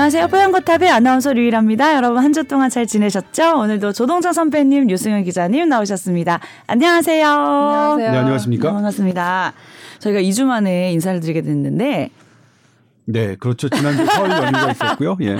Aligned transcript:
안녕하세요. 0.00 0.28
뽀얀거탑의 0.28 0.88
아나운서 0.90 1.32
류일합니다. 1.32 1.96
여러분 1.96 2.22
한 2.22 2.32
주 2.32 2.44
동안 2.44 2.70
잘 2.70 2.86
지내셨죠? 2.86 3.58
오늘도 3.58 3.92
조동자 3.92 4.32
선배님, 4.32 4.88
유승현 4.90 5.24
기자님 5.24 5.68
나오셨습니다. 5.68 6.38
안녕하세요. 6.68 7.26
안녕하세요. 7.28 8.12
네, 8.12 8.16
안녕하십니까? 8.18 8.68
네, 8.68 8.74
반갑습니다. 8.74 9.54
저희가 9.98 10.20
2주 10.20 10.44
만에 10.44 10.92
인사를 10.92 11.18
드리게 11.18 11.42
됐는데 11.42 12.10
네, 13.06 13.34
그렇죠. 13.40 13.68
지난주 13.68 14.06
설 14.06 14.30
연휴가 14.30 14.70
있었고요. 14.70 15.16
예. 15.22 15.36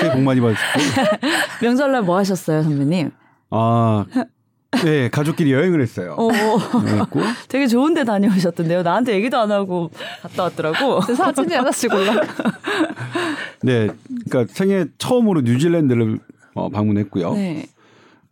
새해 0.00 0.10
복 0.10 0.22
많이 0.22 0.40
받으시고. 0.40 1.18
명절날 1.60 2.00
뭐 2.00 2.16
하셨어요, 2.16 2.62
선배님? 2.62 3.10
아, 3.50 4.06
네, 4.84 5.08
가족끼리 5.08 5.52
여행을 5.52 5.80
했어요. 5.80 6.16
오, 6.18 6.28
그랬고 6.28 7.20
되게 7.48 7.66
좋은 7.66 7.94
데 7.94 8.04
다녀오셨던데요. 8.04 8.82
나한테 8.82 9.14
얘기도 9.14 9.38
안 9.38 9.50
하고 9.50 9.90
갔다 10.22 10.44
왔더라고. 10.44 11.00
사진이 11.00 11.54
하나씩 11.54 11.92
올라. 11.92 12.20
네, 13.62 13.88
그러니까 14.28 14.52
생애 14.52 14.86
처음으로 14.98 15.40
뉴질랜드를 15.42 16.18
어, 16.54 16.68
방문했고요. 16.70 17.34
네. 17.34 17.66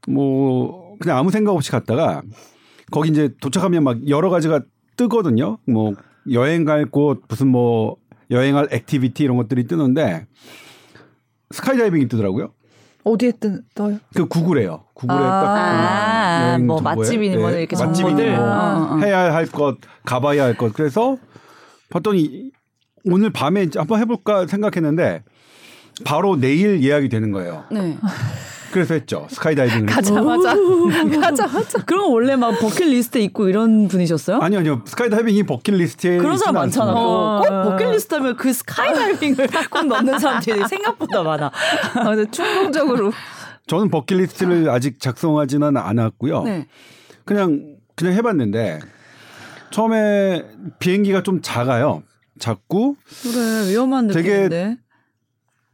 뭐 0.08 0.96
그냥 1.00 1.18
아무 1.18 1.30
생각 1.30 1.52
없이 1.52 1.70
갔다가 1.70 2.22
거기 2.90 3.10
이제 3.10 3.30
도착하면 3.40 3.84
막 3.84 4.08
여러 4.08 4.30
가지가 4.30 4.60
뜨거든요. 4.96 5.58
뭐 5.66 5.92
여행 6.32 6.64
갈 6.64 6.86
곳 6.86 7.22
무슨 7.28 7.48
뭐 7.48 7.96
여행할 8.30 8.68
activity 8.70 9.22
이런 9.24 9.36
것들이 9.36 9.66
뜨는데 9.66 10.26
스카이다이빙이 11.50 12.08
뜨더라고요. 12.08 12.52
어디에 13.04 13.32
뜬 13.32 13.62
떠요? 13.74 13.98
그 14.14 14.26
구글에요. 14.26 14.83
구글에 14.94 15.16
아. 15.18 15.20
딱 15.20 15.46
아, 15.56 16.48
여행 16.50 16.66
뭐 16.66 16.76
정보에. 16.78 16.94
맛집이니 16.96 17.36
뭐니 17.36 17.58
이렇게 17.58 17.76
맛집이니 17.76 18.16
정보들. 18.16 18.36
뭐 18.36 18.46
어, 18.46 18.88
어. 18.94 18.98
해야 19.02 19.34
할 19.34 19.46
것, 19.46 19.76
가봐야 20.04 20.44
할 20.44 20.56
것. 20.56 20.72
그래서 20.72 21.16
봤더니 21.90 22.50
오늘 23.04 23.30
밤에 23.30 23.68
한번 23.76 24.00
해볼까 24.00 24.46
생각했는데 24.46 25.22
바로 26.04 26.36
내일 26.36 26.82
예약이 26.82 27.08
되는 27.08 27.30
거예요. 27.32 27.64
네. 27.70 27.96
그래서 28.72 28.94
했죠. 28.94 29.26
스카이다이빙을. 29.30 29.86
가자마자 29.86 30.54
가자마자 31.20 31.78
그럼 31.84 32.10
원래 32.12 32.34
막 32.34 32.58
버킷리스트에 32.58 33.22
있고 33.22 33.48
이런 33.48 33.86
분이셨어요? 33.86 34.38
아니요, 34.40 34.58
아니요. 34.60 34.82
스카이다이빙이 34.84 35.44
버킷리스트에 35.44 36.18
그런 36.18 36.36
사람 36.36 36.54
많잖아. 36.54 36.92
어. 36.92 37.40
꼭 37.40 37.70
버킷리스트 37.70 38.14
하면 38.16 38.36
그 38.36 38.52
스카이다이빙을 38.52 39.48
꼭 39.70 39.86
넣는 39.86 40.18
사람들이 40.18 40.66
생각보다 40.66 41.22
많아. 41.22 41.52
아, 41.94 42.02
근데 42.04 42.28
충동적으로 42.32 43.12
저는 43.66 43.90
버킷리스트를 43.90 44.68
아직 44.70 45.00
작성하지는 45.00 45.76
않았고요. 45.76 46.42
네. 46.44 46.66
그냥 47.24 47.76
그냥 47.96 48.12
해봤는데 48.14 48.80
처음에 49.70 50.44
비행기가 50.78 51.22
좀 51.22 51.40
작아요. 51.42 52.02
작고 52.38 52.96
그래 53.22 53.70
위험한 53.70 54.08
되게 54.08 54.30
느낌인데. 54.48 54.76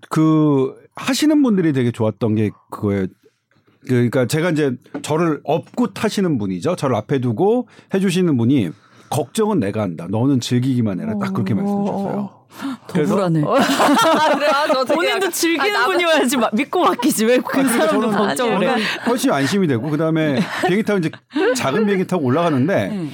그 0.09 0.75
하시는 0.95 1.43
분들이 1.43 1.73
되게 1.73 1.91
좋았던 1.91 2.35
게 2.35 2.51
그거예요. 2.71 3.07
그- 3.07 3.89
그러니까 3.89 4.27
제가 4.27 4.51
이제 4.51 4.77
저를 5.03 5.41
업고 5.45 5.93
타시는 5.95 6.37
분이죠. 6.39 6.77
저를 6.77 6.97
앞에 6.97 7.19
두고 7.21 7.67
해주시는 7.95 8.37
분이 8.37 8.71
걱정은 9.09 9.59
내가 9.59 9.81
한다. 9.83 10.07
너는 10.11 10.41
즐기기만 10.41 11.01
해라. 11.01 11.15
딱 11.19 11.33
그렇게 11.33 11.55
말씀해 11.55 11.85
주셨어요. 11.87 12.40
더 12.87 13.03
불안해. 13.05 13.43
아, 13.47 14.35
그래 14.35 14.47
아, 14.49 14.67
저 14.67 14.85
되게 14.85 14.95
본인도 14.97 15.31
즐기는 15.31 15.77
아, 15.77 15.87
분이어야지 15.87 16.37
마- 16.37 16.51
믿고 16.53 16.81
맡기지 16.81 17.25
왜 17.27 17.39
그 17.39 17.67
사람도 17.67 18.11
걱정을 18.11 18.63
해. 18.69 18.83
훨씬 19.07 19.31
안심이 19.33 19.67
되고 19.67 19.89
그다음에 19.89 20.41
비행기 20.67 20.83
타고 20.85 20.99
이제 20.99 21.11
작은 21.57 21.87
비행기 21.87 22.07
타고 22.07 22.25
올라가는데 22.25 22.89
응. 22.93 23.11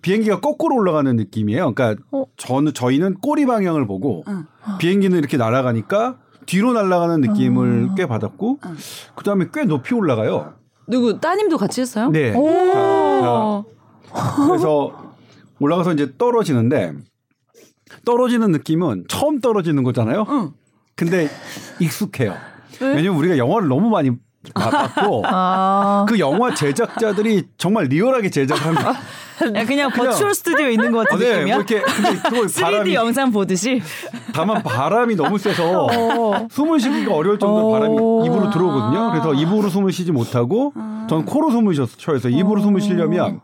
비행기가 0.00 0.40
거꾸로 0.40 0.76
올라가는 0.76 1.14
느낌이에요. 1.16 1.74
그러니까 1.74 2.00
어. 2.12 2.24
저는 2.36 2.72
저희는 2.72 3.14
꼬리 3.20 3.44
방향을 3.46 3.86
보고 3.86 4.24
응. 4.28 4.44
비행기는 4.78 5.18
이렇게 5.18 5.36
날아가니까 5.36 6.16
뒤로 6.46 6.72
날아가는 6.72 7.20
느낌을 7.20 7.88
어. 7.90 7.94
꽤 7.96 8.06
받았고 8.06 8.58
응. 8.64 8.76
그다음에 9.16 9.46
꽤 9.52 9.64
높이 9.64 9.94
올라가요. 9.94 10.54
누구 10.86 11.20
따님도 11.20 11.58
같이 11.58 11.80
했어요? 11.82 12.08
네. 12.10 12.32
오. 12.34 13.64
그래서 14.48 15.12
올라가서 15.60 15.92
이제 15.92 16.12
떨어지는데 16.16 16.94
떨어지는 18.12 18.50
느낌은 18.52 19.04
처음 19.08 19.38
떨어지는 19.42 19.82
거잖아요. 19.82 20.24
응. 20.30 20.50
근데 20.96 21.28
익숙해요. 21.78 22.34
왜? 22.80 22.94
왜냐면 22.94 23.18
우리가 23.18 23.36
영화를 23.36 23.68
너무 23.68 23.90
많이 23.90 24.10
봤고 24.54 25.24
아. 25.28 26.06
그 26.08 26.18
영화 26.18 26.54
제작자들이 26.54 27.42
정말 27.58 27.84
리얼하게 27.84 28.30
제작하는 28.30 28.80
야, 29.54 29.64
그냥 29.66 29.90
버추얼 29.90 30.32
스튜디오 30.34 30.68
있는 30.68 30.90
것 30.90 31.00
아, 31.00 31.04
같은 31.10 31.18
네, 31.18 31.32
느낌이야? 31.34 31.54
뭐 31.56 31.64
이렇게 31.68 31.80
근데 31.82 32.16
그걸 32.22 32.46
3D 32.48 32.60
바람이 32.62 32.94
영상 32.94 33.30
보듯이. 33.30 33.82
다만 34.32 34.62
바람이 34.62 35.14
너무 35.16 35.36
세서 35.36 35.84
어. 35.86 36.48
숨을 36.50 36.80
쉬기가 36.80 37.14
어려울 37.14 37.38
정도로 37.38 37.68
어. 37.68 37.72
바람이 37.72 37.94
입으로 38.26 38.50
들어오거든요. 38.50 39.10
그래서 39.10 39.34
입으로 39.34 39.68
숨을 39.68 39.92
쉬지 39.92 40.12
못하고 40.12 40.72
저는 41.10 41.26
코로 41.26 41.50
숨을 41.50 41.74
쉬- 41.74 41.84
쉬어서 41.98 42.30
입으로 42.30 42.62
숨을 42.62 42.80
쉬려면 42.80 43.40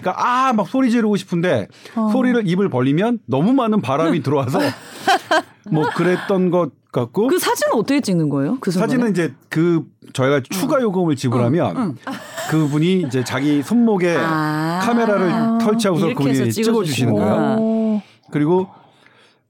그러니까 0.00 0.14
아 0.48 0.52
막 0.52 0.68
소리 0.68 0.90
지르고 0.90 1.16
싶은데 1.16 1.68
소리를 2.12 2.46
입을 2.46 2.68
벌리면 2.70 3.18
너무 3.26 3.52
많은 3.52 3.80
바람이 3.82 4.22
들어와서 4.22 4.58
뭐 5.70 5.88
그랬던 5.90 6.50
것 6.50 6.70
같고 6.92 7.26
그 7.28 7.38
사진은 7.38 7.74
어떻게 7.74 8.00
찍는 8.00 8.28
거예요? 8.28 8.58
그 8.60 8.70
순간에? 8.70 8.90
사진은 8.92 9.10
이제 9.10 9.34
그 9.48 9.84
저희가 10.12 10.40
추가 10.48 10.80
요금을 10.80 11.16
지불하면 11.16 11.76
응. 11.76 11.94
그분이 12.50 13.02
이제 13.06 13.24
자기 13.24 13.62
손목에 13.62 14.16
아. 14.18 14.80
카메라를 14.82 15.60
설치하고서 15.62 16.08
그분이 16.08 16.50
찍어주시는. 16.52 17.12
거예요. 17.14 17.56
어. 17.58 18.02
그리고 18.30 18.68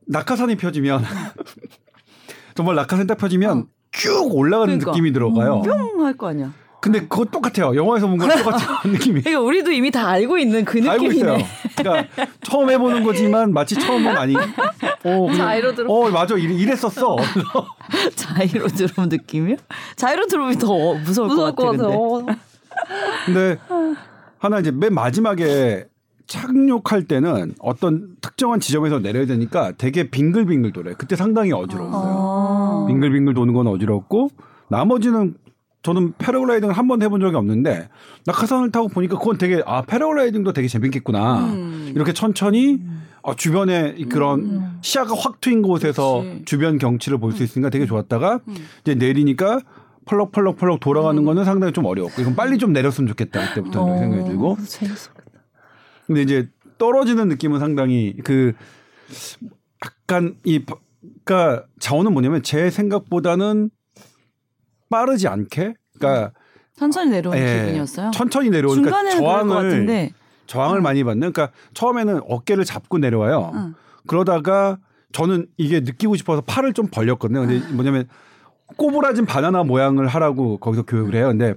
낙하산이 0.06 0.56
펴지면 0.56 1.04
정말 2.54 2.74
낙하산 2.76 3.06
딱 3.06 3.18
펴지면 3.18 3.66
쭉 3.92 4.28
올라가는 4.34 4.66
그러니까. 4.78 4.90
느낌이 4.92 5.12
들어가요. 5.12 5.62
뿅 5.62 6.04
할 6.04 6.14
거 6.16 6.28
아니야. 6.28 6.52
근데 6.86 7.00
그거 7.00 7.24
똑같아요. 7.24 7.74
영화에서 7.74 8.06
본 8.06 8.16
거랑 8.16 8.38
똑같은 8.44 8.66
느낌이. 8.92 9.22
그러니까 9.22 9.40
우리도 9.42 9.72
이미 9.72 9.90
다 9.90 10.08
알고 10.08 10.38
있는 10.38 10.64
그 10.64 10.78
느낌이네. 10.78 10.92
알고 10.92 11.06
있어요. 11.12 11.38
그러니까 11.76 12.08
처음 12.42 12.70
해보는 12.70 13.02
거지만 13.02 13.52
마치 13.52 13.74
처음은 13.74 14.16
아니. 14.16 14.36
어, 15.02 15.20
그냥, 15.26 15.34
자이로 15.36 15.74
들어. 15.74 15.92
어 15.92 16.08
맞아 16.10 16.36
이래, 16.36 16.54
이랬 16.54 16.84
었어. 16.84 17.16
자이로 18.14 18.68
드럼 18.68 19.08
느낌이요? 19.08 19.56
자이로 19.96 20.26
드럼이 20.28 20.58
더 20.58 20.94
무서울, 20.94 21.28
무서울 21.28 21.54
것 21.56 21.64
같아. 21.76 21.76
것 21.76 21.76
근데. 21.76 21.82
같아. 21.82 21.98
어. 21.98 22.26
근데 23.24 23.58
하나 24.38 24.60
이제 24.60 24.70
맨 24.70 24.94
마지막에 24.94 25.86
착륙할 26.28 27.04
때는 27.08 27.54
어떤 27.58 28.10
특정한 28.20 28.60
지점에서 28.60 29.00
내려야 29.00 29.26
되니까 29.26 29.72
되게 29.76 30.08
빙글빙글 30.08 30.72
돌아요. 30.72 30.94
그때 30.98 31.16
상당히 31.16 31.52
어지러웠어요. 31.52 32.14
아. 32.16 32.84
빙글빙글 32.86 33.34
도는 33.34 33.54
건 33.54 33.66
어지럽고 33.66 34.28
나머지는 34.68 35.34
저는 35.86 36.14
패러글라이딩을 36.18 36.76
한 36.76 36.88
번 36.88 37.00
해본 37.02 37.20
적이 37.20 37.36
없는데 37.36 37.88
낙하산을 38.26 38.72
타고 38.72 38.88
보니까 38.88 39.18
그건 39.18 39.38
되게 39.38 39.62
아 39.66 39.82
패러글라이딩도 39.82 40.52
되게 40.52 40.66
재밌겠구나 40.68 41.44
음. 41.46 41.92
이렇게 41.94 42.12
천천히 42.12 42.80
어, 43.22 43.34
주변에 43.36 43.94
이 43.96 44.04
그런 44.06 44.78
시야가 44.82 45.14
확 45.16 45.40
트인 45.40 45.62
곳에서 45.62 46.22
그치. 46.22 46.44
주변 46.44 46.78
경치를 46.78 47.18
볼 47.18 47.32
수 47.32 47.42
있으니까 47.44 47.70
되게 47.70 47.86
좋았다가 47.86 48.40
음. 48.48 48.54
이제 48.82 48.94
내리니까 48.96 49.60
펄럭펄럭펄럭 50.06 50.80
돌아가는 50.80 51.22
거는 51.24 51.44
상당히 51.44 51.72
좀 51.72 51.84
어려웠고 51.84 52.20
이건 52.22 52.34
빨리 52.36 52.58
좀 52.58 52.72
내렸으면 52.72 53.06
좋겠다 53.08 53.48
그때부터 53.48 53.84
이렇게 53.86 53.98
생각이 54.00 54.24
들고 54.24 54.52
어, 54.52 54.56
재밌었겠다. 54.56 55.40
근데 56.06 56.22
이제 56.22 56.48
떨어지는 56.78 57.28
느낌은 57.28 57.58
상당히 57.60 58.16
그 58.24 58.52
약간 59.84 60.36
이 60.44 60.64
바- 60.64 60.76
그러니까 61.24 61.64
자원은 61.80 62.12
뭐냐면 62.12 62.42
제 62.42 62.70
생각보다는 62.70 63.70
빠르지 64.90 65.28
않게 65.28 65.74
그러니까 65.98 66.32
천천히 66.78 67.10
내려오는 67.10 67.40
예, 67.40 67.60
기분이었어요. 67.60 68.10
천천히 68.12 68.50
내려오니까 68.50 68.82
중간에는 68.84 69.18
그럴 69.18 69.32
것 69.32 69.48
저항을 69.48 69.70
같은데. 69.70 70.12
저항을 70.46 70.80
많이 70.80 71.02
받는 71.04 71.32
그러니까 71.32 71.54
처음에는 71.74 72.20
어깨를 72.28 72.64
잡고 72.64 72.98
내려와요. 72.98 73.50
응. 73.54 73.74
그러다가 74.06 74.78
저는 75.12 75.46
이게 75.56 75.80
느끼고 75.80 76.16
싶어서 76.16 76.42
팔을 76.42 76.72
좀 76.72 76.86
벌렸거든요. 76.88 77.46
근데 77.46 77.66
뭐냐면 77.72 78.06
꼬부라진 78.76 79.26
바나나 79.26 79.64
모양을 79.64 80.06
하라고 80.06 80.58
거기서 80.58 80.82
교육을 80.84 81.14
해요. 81.14 81.28
근데 81.28 81.54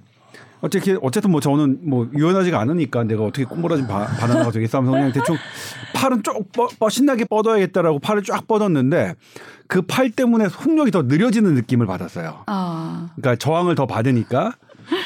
어떻게 0.61 0.97
어쨌든 1.01 1.31
뭐 1.31 1.39
저는 1.39 1.79
뭐 1.89 2.07
유연하지가 2.13 2.59
않으니까 2.59 3.03
내가 3.05 3.23
어떻게 3.23 3.45
꼬부라진 3.45 3.87
바, 3.87 4.05
바나나가 4.05 4.51
되겠어 4.51 4.79
하면서 4.79 4.91
그냥 4.97 5.11
대충 5.13 5.35
팔은 5.93 6.21
쭉 6.23 6.51
뻗, 6.51 6.69
뻗- 6.77 6.89
신나게 6.89 7.25
뻗어야겠다라고 7.25 7.99
팔을 7.99 8.23
쫙 8.23 8.47
뻗었는데 8.47 9.15
그 9.67 9.81
팔 9.83 10.09
때문에 10.11 10.49
속력이 10.49 10.91
더 10.91 11.03
느려지는 11.03 11.53
느낌을 11.55 11.85
받았어요. 11.85 12.43
아. 12.47 13.09
그러니까 13.15 13.35
저항을 13.37 13.75
더 13.75 13.85
받으니까 13.85 14.53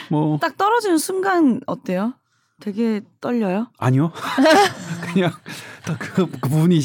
뭐 0.10 0.38
딱 0.42 0.58
떨어지는 0.58 0.98
순간 0.98 1.60
어때요? 1.68 2.14
되게 2.62 3.02
떨려요? 3.20 3.68
아니요. 3.78 4.12
그냥 5.14 5.32
딱그 5.86 6.14
그 6.16 6.28
부분이 6.50 6.80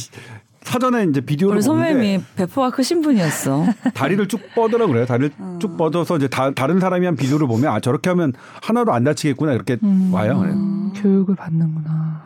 사전에 0.69 1.05
이제 1.05 1.21
비디오를 1.21 1.63
선배님이 1.63 2.23
배포가 2.37 2.71
크신 2.71 3.01
분이었어. 3.01 3.65
다리를 3.95 4.29
쭉 4.29 4.41
뻗으라 4.55 4.87
그래요. 4.87 5.07
다리를 5.07 5.31
음. 5.41 5.59
쭉 5.61 5.77
뻗어서 5.77 6.17
이제 6.17 6.29
다, 6.29 6.51
다른 6.53 6.79
사람이 6.79 7.07
한 7.07 7.17
비디오를 7.17 7.47
보면 7.47 7.73
아 7.73 7.81
저렇게 7.81 8.11
하면 8.11 8.33
하나도 8.63 8.93
안 8.93 9.05
다치겠구나 9.05 9.53
이렇게 9.55 9.79
음. 9.83 10.11
와요. 10.13 10.39
그래요. 10.39 10.55
교육을 10.97 11.35
받는구나. 11.37 12.23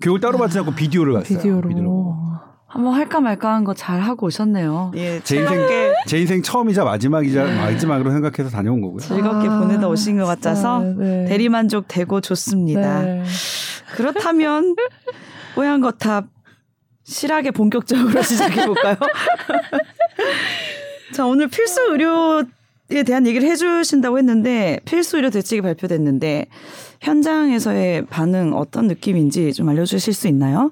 교육을 0.00 0.20
따로 0.20 0.38
받지 0.38 0.58
않고 0.58 0.72
비디오를 0.74 1.12
봤어요. 1.12 1.38
비디오로. 1.38 1.68
비디오를 1.68 1.84
보고. 1.86 2.16
한번 2.66 2.92
할까 2.94 3.20
말까 3.20 3.54
한 3.54 3.64
거 3.64 3.72
잘 3.74 4.00
하고 4.00 4.26
오셨네요. 4.26 4.92
예, 4.96 5.20
제 5.24 5.36
인생 5.38 5.66
제 6.06 6.18
인생 6.20 6.42
처음이자 6.42 6.84
마지막이자 6.84 7.44
마지막으로 7.44 8.10
생각해서 8.10 8.50
다녀온 8.54 8.80
거고요. 8.82 8.98
즐겁게 9.00 9.48
아, 9.48 9.60
보내다 9.60 9.88
오신 9.88 10.18
것 10.18 10.26
같아서 10.26 10.80
네. 10.80 11.24
대리만족 11.28 11.86
되고 11.88 12.20
좋습니다. 12.20 13.02
네. 13.02 13.24
그렇다면 13.96 14.76
뽀얀 15.54 15.80
거탑 15.80 16.26
실하게 17.12 17.50
본격적으로 17.50 18.20
시작해 18.22 18.66
볼까요? 18.66 18.96
자 21.14 21.24
오늘 21.26 21.48
필수 21.48 21.80
의료에 21.90 23.02
대한 23.06 23.26
얘기를 23.26 23.48
해 23.48 23.56
주신다고 23.56 24.18
했는데 24.18 24.78
필수 24.84 25.16
의료 25.16 25.30
대책이 25.30 25.62
발표됐는데 25.62 26.46
현장에서의 27.00 28.06
반응 28.06 28.52
어떤 28.54 28.86
느낌인지 28.88 29.54
좀 29.54 29.68
알려 29.70 29.84
주실 29.86 30.12
수 30.12 30.28
있나요? 30.28 30.70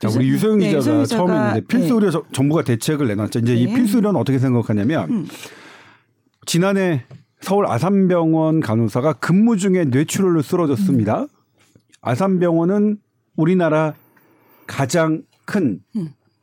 자, 0.00 0.08
우리 0.08 0.28
유소영 0.28 0.58
네, 0.58 0.66
기자가 0.66 0.78
유소영 0.80 1.02
기자가, 1.02 1.26
처음에 1.26 1.50
이제 1.50 1.60
필수 1.66 1.86
네. 1.88 1.94
의료 1.94 2.10
저- 2.10 2.24
정부가 2.32 2.62
대책을 2.64 3.06
내놨죠. 3.08 3.40
이제 3.40 3.54
이 3.54 3.66
네. 3.66 3.74
필수 3.74 3.98
의료는 3.98 4.18
어떻게 4.18 4.38
생각하냐면 4.38 5.10
음. 5.10 5.28
지난해 6.46 7.04
서울 7.40 7.66
아산병원 7.66 8.60
간호사가 8.60 9.14
근무 9.14 9.56
중에 9.58 9.84
뇌출혈로 9.84 10.40
쓰러졌습니다. 10.42 11.22
음. 11.22 11.28
아산병원은 12.00 12.96
우리나라 13.36 13.94
가장 14.66 15.22
큰 15.44 15.82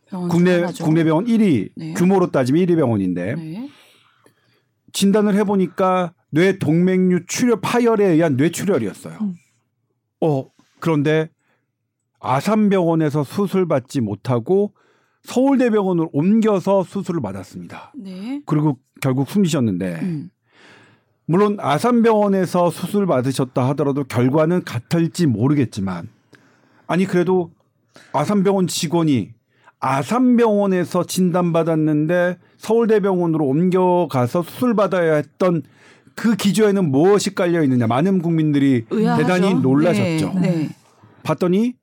병원 0.08 0.30
국내 0.30 0.56
하나죠. 0.56 0.84
국내 0.84 1.04
병원 1.04 1.26
1위 1.26 1.72
네. 1.76 1.94
규모로 1.94 2.32
따지면 2.32 2.64
1위 2.66 2.76
병원인데 2.76 3.36
네. 3.36 3.70
진단을 4.94 5.36
해보니까 5.36 6.14
뇌 6.30 6.58
동맥류 6.58 7.26
출혈 7.28 7.62
파열에 7.62 8.06
의한 8.06 8.36
뇌출혈이었어요. 8.36 9.18
음. 9.22 9.36
어 10.22 10.50
그런데 10.80 11.30
아산병원에서 12.20 13.24
수술 13.24 13.68
받지 13.68 14.00
못하고 14.00 14.74
서울대병원으로 15.24 16.10
옮겨서 16.14 16.84
수술을 16.84 17.22
받았습니다. 17.22 17.94
네. 17.96 18.42
그리고 18.46 18.80
결국 19.02 19.30
숨지셨는데 19.30 20.00
음. 20.02 20.30
물론 21.26 21.58
아산병원에서 21.60 22.70
수술 22.72 23.06
받으셨다 23.06 23.68
하더라도 23.70 24.04
결과는 24.04 24.64
같을지 24.64 25.28
모르겠지만 25.28 26.10
아니 26.88 27.06
그래도 27.06 27.52
아산병원 28.14 28.68
직원이 28.68 29.34
아산병원에서 29.80 31.06
진단받았는데 31.06 32.38
서울대병원으로 32.58 33.46
옮겨가서 33.46 34.44
수술 34.44 34.76
받아야 34.76 35.16
했던 35.16 35.64
그 36.16 36.36
기조에는 36.36 36.92
무엇이 36.92 37.34
깔려 37.34 37.64
있느냐 37.64 37.88
많은 37.88 38.22
국민들이 38.22 38.86
의아하죠. 38.90 39.24
대단히 39.24 39.54
놀라셨죠. 39.56 40.34
네. 40.36 40.42
네. 40.42 40.70
봤더니 41.24 41.74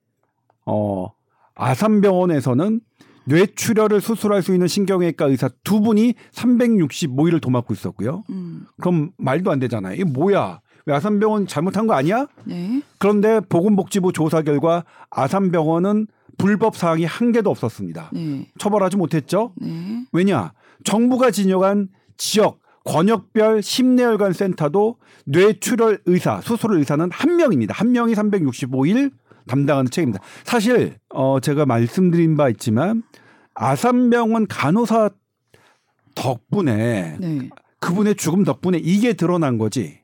어 0.64 1.08
아산병원에서는 1.54 2.80
뇌출혈을 3.24 4.00
수술할 4.00 4.42
수 4.42 4.54
있는 4.54 4.68
신경외과 4.68 5.26
의사 5.26 5.50
두 5.64 5.80
분이 5.80 6.14
365일을 6.32 7.40
도맡고 7.42 7.74
있었고요. 7.74 8.22
음. 8.30 8.64
그럼 8.80 9.10
말도 9.18 9.50
안 9.50 9.58
되잖아요. 9.58 9.94
이게 9.94 10.04
뭐야? 10.04 10.60
왜 10.88 10.94
아산병원 10.94 11.46
잘못한 11.46 11.86
거 11.86 11.92
아니야? 11.92 12.26
네. 12.44 12.80
그런데 12.96 13.40
보건복지부 13.40 14.12
조사 14.12 14.40
결과 14.40 14.84
아산병원은 15.10 16.06
불법 16.38 16.76
사항이 16.76 17.04
한 17.04 17.30
개도 17.30 17.50
없었습니다. 17.50 18.10
네. 18.14 18.48
처벌하지 18.58 18.96
못했죠. 18.96 19.52
네. 19.60 20.04
왜냐? 20.12 20.52
정부가 20.84 21.30
진영한 21.30 21.88
지역 22.16 22.60
권역별 22.84 23.62
심내혈관 23.62 24.32
센터도 24.32 24.96
뇌출혈 25.26 26.00
의사, 26.06 26.40
수술 26.40 26.78
의사는 26.78 27.10
한 27.12 27.36
명입니다. 27.36 27.74
한 27.74 27.92
명이 27.92 28.14
365일 28.14 29.12
담당하는 29.46 29.90
책입니다. 29.90 30.22
사실 30.44 30.96
어 31.10 31.38
제가 31.38 31.66
말씀드린 31.66 32.34
바 32.38 32.48
있지만 32.48 33.02
아산병원 33.54 34.46
간호사 34.46 35.10
덕분에 36.14 37.18
네. 37.20 37.50
그분의 37.80 38.14
죽음 38.14 38.44
덕분에 38.44 38.78
이게 38.78 39.12
드러난 39.12 39.58
거지. 39.58 40.00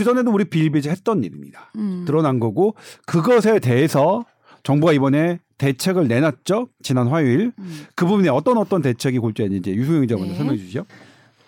그 0.00 0.04
전에도 0.04 0.30
우리 0.30 0.44
비일비재 0.46 0.88
했던 0.88 1.22
일입니다. 1.22 1.70
음. 1.76 2.04
드러난 2.06 2.40
거고 2.40 2.74
그것에 3.06 3.58
대해서 3.58 4.24
정부가 4.62 4.94
이번에 4.94 5.40
대책을 5.58 6.08
내놨죠. 6.08 6.68
지난 6.82 7.06
화요일. 7.08 7.52
음. 7.58 7.80
그 7.94 8.06
부분에 8.06 8.30
어떤 8.30 8.56
어떤 8.56 8.80
대책이 8.80 9.18
골자있는지 9.18 9.72
유소영 9.72 10.00
기자 10.00 10.16
먼저 10.16 10.32
네. 10.32 10.38
설명해 10.38 10.58
주시죠. 10.58 10.86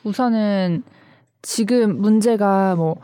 우선은 0.05 0.83
지금 1.41 1.99
문제가 2.03 2.77
뭐 2.77 2.97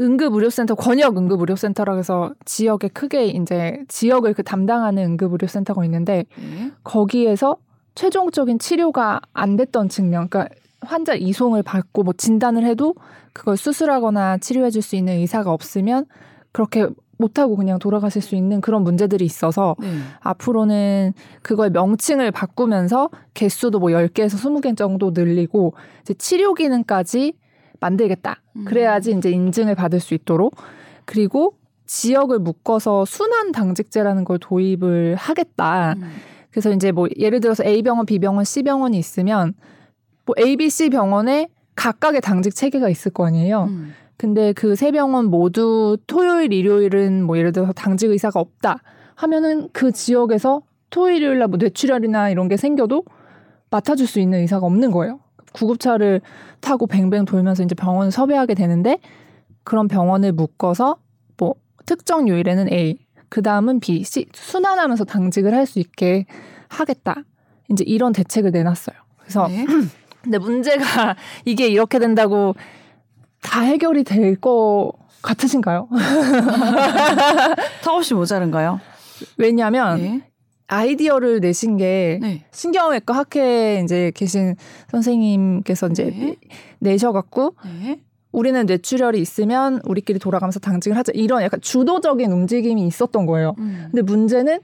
응급의료센터 0.00 0.76
권역 0.76 1.16
응급의료센터라고 1.16 1.98
해서 1.98 2.32
지역에 2.44 2.86
크게 2.88 3.26
이제 3.26 3.82
지역을 3.88 4.34
그 4.34 4.44
담당하는 4.44 5.02
응급의료센터가 5.02 5.84
있는데 5.84 6.26
네. 6.36 6.70
거기에서 6.84 7.56
최종적인 7.96 8.60
치료가 8.60 9.20
안 9.32 9.56
됐던 9.56 9.88
측면, 9.88 10.28
그러니까 10.28 10.54
환자 10.82 11.14
이송을 11.14 11.62
받고 11.62 12.02
뭐 12.02 12.12
진단을 12.16 12.64
해도 12.64 12.94
그걸 13.32 13.56
수술하거나 13.56 14.38
치료해 14.38 14.70
줄 14.70 14.82
수 14.82 14.96
있는 14.96 15.14
의사가 15.14 15.52
없으면 15.52 16.06
그렇게 16.52 16.86
못하고 17.18 17.56
그냥 17.56 17.78
돌아가실 17.78 18.20
수 18.20 18.34
있는 18.34 18.60
그런 18.60 18.82
문제들이 18.82 19.24
있어서 19.24 19.76
네. 19.80 19.88
앞으로는 20.20 21.12
그걸 21.42 21.70
명칭을 21.70 22.32
바꾸면서 22.32 23.10
개수도 23.34 23.78
뭐 23.78 23.90
10개에서 23.90 24.34
20개 24.36 24.76
정도 24.76 25.12
늘리고 25.12 25.74
이제 26.02 26.14
치료 26.14 26.52
기능까지 26.54 27.34
만들겠다. 27.80 28.40
음. 28.56 28.64
그래야지 28.64 29.12
이제 29.12 29.30
인증을 29.30 29.74
받을 29.74 30.00
수 30.00 30.14
있도록 30.14 30.56
그리고 31.04 31.54
지역을 31.86 32.38
묶어서 32.40 33.04
순환 33.04 33.52
당직제라는 33.52 34.24
걸 34.24 34.38
도입을 34.40 35.14
하겠다. 35.14 35.94
음. 35.96 36.10
그래서 36.50 36.72
이제 36.72 36.92
뭐 36.92 37.08
예를 37.18 37.40
들어서 37.40 37.64
A 37.64 37.82
병원, 37.82 38.04
B 38.04 38.18
병원, 38.18 38.44
C 38.44 38.62
병원이 38.62 38.98
있으면 38.98 39.54
뭐 40.34 40.46
A, 40.46 40.56
B, 40.56 40.70
C 40.70 40.88
병원에 40.90 41.48
각각의 41.74 42.20
당직 42.20 42.54
체계가 42.54 42.88
있을 42.88 43.12
거 43.12 43.26
아니에요. 43.26 43.64
음. 43.64 43.92
근데 44.16 44.52
그 44.52 44.76
세 44.76 44.90
병원 44.92 45.26
모두 45.26 45.98
토요일, 46.06 46.52
일요일은 46.52 47.24
뭐 47.24 47.36
예를 47.38 47.52
들어서 47.52 47.72
당직 47.72 48.08
의사가 48.10 48.40
없다 48.40 48.78
하면은 49.16 49.68
그 49.72 49.92
지역에서 49.92 50.62
토요일, 50.90 51.16
일요일 51.22 51.38
날뭐 51.40 51.56
뇌출혈이나 51.58 52.30
이런 52.30 52.48
게 52.48 52.56
생겨도 52.56 53.04
맡아줄 53.70 54.06
수 54.06 54.20
있는 54.20 54.40
의사가 54.40 54.66
없는 54.66 54.90
거예요. 54.90 55.20
구급차를 55.52 56.20
타고 56.60 56.86
뱅뱅 56.86 57.24
돌면서 57.24 57.62
이제 57.62 57.74
병원을 57.74 58.10
섭외하게 58.10 58.54
되는데 58.54 58.98
그런 59.64 59.88
병원을 59.88 60.32
묶어서 60.32 60.96
뭐 61.36 61.54
특정 61.86 62.28
요일에는 62.28 62.72
A, 62.72 62.98
그 63.28 63.42
다음은 63.42 63.80
B, 63.80 64.04
C 64.04 64.26
순환하면서 64.32 65.04
당직을 65.04 65.52
할 65.54 65.66
수 65.66 65.78
있게 65.78 66.26
하겠다. 66.68 67.16
이제 67.70 67.84
이런 67.86 68.12
대책을 68.12 68.50
내놨어요. 68.50 68.96
그래서 69.18 69.48
네. 69.48 69.64
근데 70.22 70.38
문제가 70.38 71.16
이게 71.44 71.66
이렇게 71.68 71.98
된다고 71.98 72.54
다 73.42 73.60
해결이 73.60 74.04
될 74.04 74.36
거 74.40 74.92
같으신가요? 75.22 75.88
턱없이 77.82 78.14
모자른가요? 78.14 78.80
왜냐하면 79.38 79.98
네. 79.98 80.22
아이디어를 80.66 81.40
내신 81.40 81.76
게 81.76 82.18
네. 82.20 82.44
신경외과 82.50 83.14
학회에 83.14 83.82
이제 83.84 84.10
계신 84.14 84.56
선생님께서 84.90 85.88
이제 85.88 86.04
네. 86.04 86.36
내셔갖고 86.80 87.54
네. 87.64 88.00
우리는 88.32 88.64
뇌출혈이 88.64 89.20
있으면 89.20 89.80
우리끼리 89.84 90.18
돌아가면서 90.18 90.58
당직을 90.60 90.96
하자 90.96 91.12
이런 91.14 91.42
약간 91.42 91.60
주도적인 91.60 92.32
움직임이 92.32 92.86
있었던 92.86 93.26
거예요. 93.26 93.54
음. 93.58 93.88
근데 93.90 94.02
문제는 94.02 94.60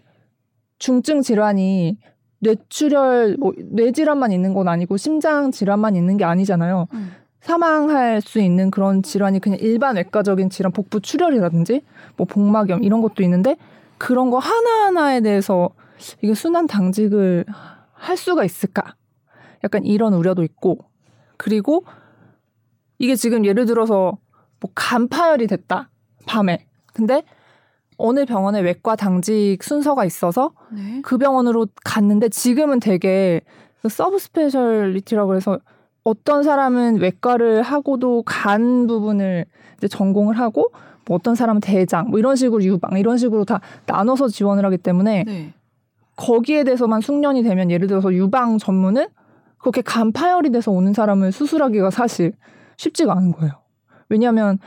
중증 0.79 1.23
질환이 1.23 1.99
뇌출혈, 2.41 3.37
뭐 3.39 3.53
뇌질환만 3.57 4.33
있는 4.33 4.55
건 4.55 4.69
아니고 4.69 4.97
심장 4.97 5.51
질환만 5.51 5.97
있는 5.97 6.17
게 6.17 6.25
아니잖아요. 6.25 6.87
음. 6.93 7.13
사망할 7.41 8.21
수 8.21 8.41
있는 8.41 8.71
그런 8.71 9.03
질환이 9.03 9.41
그냥 9.41 9.59
일반 9.61 9.97
외과적인 9.97 10.51
질환, 10.51 10.73
복부 10.73 11.01
출혈이라든지 11.01 11.83
뭐 12.17 12.27
복막염 12.27 12.83
이런 12.83 13.01
것도 13.01 13.23
있는데 13.23 13.57
그런 13.97 14.31
거 14.31 14.39
하나하나에 14.39 15.21
대해서 15.21 15.71
이게 16.21 16.35
순환 16.35 16.67
당직을 16.67 17.45
할 17.93 18.17
수가 18.17 18.45
있을까? 18.45 18.95
약간 19.65 19.85
이런 19.85 20.15
우려도 20.15 20.45
있고 20.45 20.79
그리고 21.37 21.85
이게 22.99 23.17
지금 23.17 23.45
예를 23.45 23.67
들어서 23.67 24.19
뭐 24.61 24.71
간파열이 24.75 25.47
됐다 25.47 25.91
밤에 26.27 26.67
근데 26.93 27.23
어느 27.99 28.25
병원에 28.25 28.61
외과 28.61 28.97
당직 28.97 29.59
순서가 29.61 30.05
있어서 30.05 30.53
네. 30.73 31.01
그 31.03 31.19
병원으로 31.19 31.67
갔는데 31.85 32.29
지금은 32.29 32.81
되게 32.81 33.41
그 33.83 33.89
sub 33.89 34.19
specialty라고 34.19 35.35
해서 35.35 35.59
어떤 36.05 36.43
사람은 36.43 37.01
외과를 37.01 37.63
하고도 37.63 38.23
간 38.25 38.87
부분을 38.87 39.45
이제 39.77 39.89
전공을 39.89 40.39
하고 40.39 40.71
뭐 41.07 41.17
어떤 41.17 41.35
사람은 41.35 41.61
대장 41.61 42.09
뭐 42.09 42.19
이런 42.19 42.37
식으로 42.37 42.63
유방 42.63 42.99
이런 42.99 43.19
식으로 43.19 43.45
다 43.45 43.61
나눠서 43.87 44.29
지원을 44.29 44.65
하기 44.65 44.79
때문에 44.79 45.25
네. 45.25 45.53
거기에 46.17 46.65
대해서만 46.65 47.01
숙련이 47.01 47.43
되면 47.43 47.71
예를 47.71 47.89
들어서 47.89 48.13
유방 48.15 48.59
전문은 48.59 49.07
그렇게 49.59 49.83
간 49.83 50.13
파열이 50.13 50.51
돼서 50.51 50.71
오는 50.71 50.93
사람을 50.93 51.33
수술하기가 51.33 51.91
사실 51.91 52.33
쉽지가 52.77 53.13
않은 53.13 53.33
거예요. 53.33 53.53
왜냐하면 54.09 54.59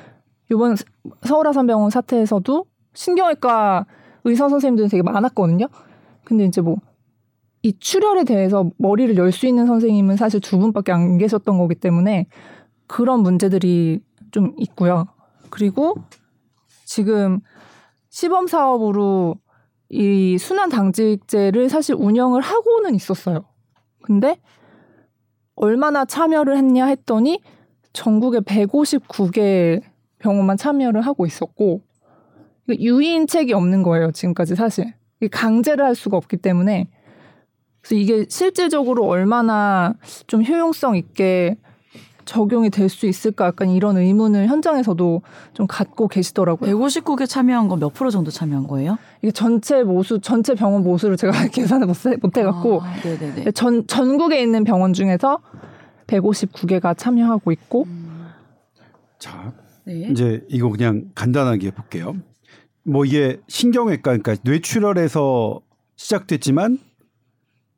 이번 0.51 0.75
서울아산병원 1.23 1.89
사태에서도 1.89 2.65
신경외과 2.93 3.85
의사 4.23 4.49
선생님들이 4.49 4.89
되게 4.89 5.03
많았거든요. 5.03 5.67
근데 6.23 6.45
이제 6.45 6.61
뭐 6.61 6.77
이 7.63 7.77
출혈에 7.77 8.23
대해서 8.23 8.71
머리를 8.77 9.15
열 9.17 9.31
수 9.31 9.45
있는 9.47 9.65
선생님은 9.67 10.17
사실 10.17 10.39
두 10.39 10.57
분밖에 10.57 10.91
안 10.91 11.17
계셨던 11.17 11.57
거기 11.57 11.75
때문에 11.75 12.27
그런 12.87 13.21
문제들이 13.21 14.01
좀 14.31 14.53
있고요. 14.57 15.05
그리고 15.49 15.95
지금 16.85 17.39
시범 18.09 18.47
사업으로 18.47 19.35
이 19.89 20.37
순환 20.37 20.69
당직제를 20.69 21.69
사실 21.69 21.95
운영을 21.95 22.41
하고는 22.41 22.95
있었어요. 22.95 23.45
근데 24.01 24.39
얼마나 25.55 26.05
참여를 26.05 26.57
했냐 26.57 26.85
했더니 26.87 27.41
전국에 27.93 28.39
159개 28.39 29.81
병원만 30.17 30.57
참여를 30.57 31.01
하고 31.01 31.25
있었고 31.25 31.81
유인책이 32.69 33.53
없는 33.53 33.83
거예요 33.83 34.11
지금까지 34.11 34.55
사실 34.55 34.93
강제를 35.31 35.83
할 35.85 35.95
수가 35.95 36.17
없기 36.17 36.37
때문에 36.37 36.87
그래서 37.81 37.95
이게 37.95 38.25
실질적으로 38.29 39.05
얼마나 39.07 39.93
좀 40.27 40.43
효용성 40.45 40.95
있게 40.97 41.57
적용이 42.25 42.69
될 42.69 42.87
수 42.87 43.07
있을까 43.07 43.47
약간 43.47 43.69
이런 43.69 43.97
의문을 43.97 44.47
현장에서도 44.47 45.21
좀 45.53 45.67
갖고 45.67 46.07
계시더라고요. 46.07 46.69
159개 46.77 47.27
참여한 47.27 47.67
건 47.67 47.79
몇 47.79 47.93
프로 47.93 48.11
정도 48.11 48.29
참여한 48.29 48.67
거예요? 48.67 48.97
이게 49.23 49.31
전체 49.31 49.83
모수 49.83 50.19
전체 50.21 50.53
병원 50.53 50.83
모수를 50.83 51.17
제가 51.17 51.31
계산을 51.51 51.87
못, 51.87 51.95
못 52.21 52.37
해갖고 52.37 52.81
아, 52.83 52.95
네네네. 53.03 53.51
전 53.51 53.85
전국에 53.87 54.41
있는 54.41 54.63
병원 54.63 54.93
중에서 54.93 55.39
159개가 56.07 56.95
참여하고 56.95 57.51
있고 57.53 57.87
자, 59.17 59.51
네. 59.85 60.07
이제 60.11 60.45
이거 60.47 60.69
그냥 60.69 61.05
간단하게 61.15 61.67
해볼게요. 61.67 62.15
뭐 62.83 63.05
이게 63.05 63.39
신경외과, 63.47 64.17
그러니까 64.17 64.35
뇌출혈에서 64.43 65.61
시작됐지만 65.95 66.79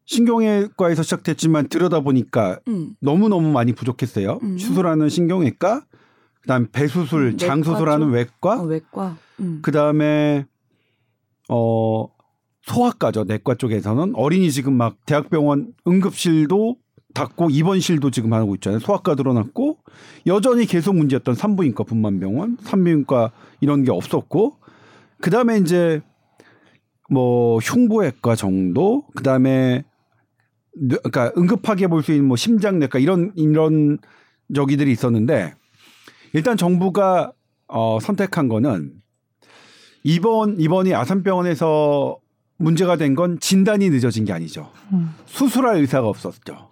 신경외과에서 0.05 1.03
시작됐지만 1.03 1.69
들여다 1.69 2.01
보니까 2.01 2.59
음. 2.67 2.95
너무 2.99 3.29
너무 3.29 3.51
많이 3.51 3.73
부족했어요. 3.73 4.39
음. 4.41 4.57
수술하는 4.57 5.09
신경외과, 5.09 5.85
그다음 6.41 6.67
배수술, 6.71 7.33
음, 7.33 7.37
장수술하는 7.37 8.07
쪽. 8.07 8.13
외과, 8.13 8.61
어, 8.61 8.63
외과. 8.65 9.17
음. 9.39 9.59
그다음에 9.61 10.45
어 11.49 12.07
소아과죠. 12.63 13.25
내과 13.25 13.55
쪽에서는 13.55 14.13
어린이 14.15 14.51
지금 14.51 14.73
막 14.73 14.97
대학병원 15.05 15.73
응급실도 15.87 16.77
닫고 17.13 17.49
입원실도 17.49 18.11
지금 18.11 18.33
하고 18.33 18.55
있잖아요. 18.55 18.79
소아과 18.79 19.15
늘어났고 19.15 19.77
여전히 20.27 20.65
계속 20.65 20.95
문제였던 20.95 21.35
산부인과 21.35 21.83
분만병원, 21.83 22.57
산부인과 22.61 23.31
이런 23.61 23.83
게 23.83 23.91
없었고 23.91 24.57
그 25.23 25.29
다음에 25.31 25.57
이제 25.57 26.01
뭐 27.09 27.57
흉부외과 27.59 28.35
정도 28.35 29.05
그 29.15 29.23
다음에 29.23 29.85
뇌- 30.75 30.97
그러니까 31.01 31.31
응급하게 31.37 31.87
볼 31.87 32.01
수 32.03 32.11
있는 32.11 32.27
뭐 32.27 32.35
심장내과 32.35 32.99
이런 32.99 33.31
이런 33.37 33.99
저기들이 34.53 34.91
있었는데 34.91 35.53
일단 36.33 36.57
정부가 36.57 37.31
어 37.67 37.99
선택한 38.01 38.49
거는 38.49 38.95
이번 40.03 40.59
이번이 40.59 40.93
아산병원에서 40.93 42.17
문제가 42.57 42.97
된 42.97 43.15
건 43.15 43.39
진단이 43.39 43.89
늦어진 43.91 44.25
게 44.25 44.33
아니죠. 44.33 44.71
음. 44.91 45.11
수술할 45.25 45.77
의사가 45.77 46.05
없었죠. 46.09 46.71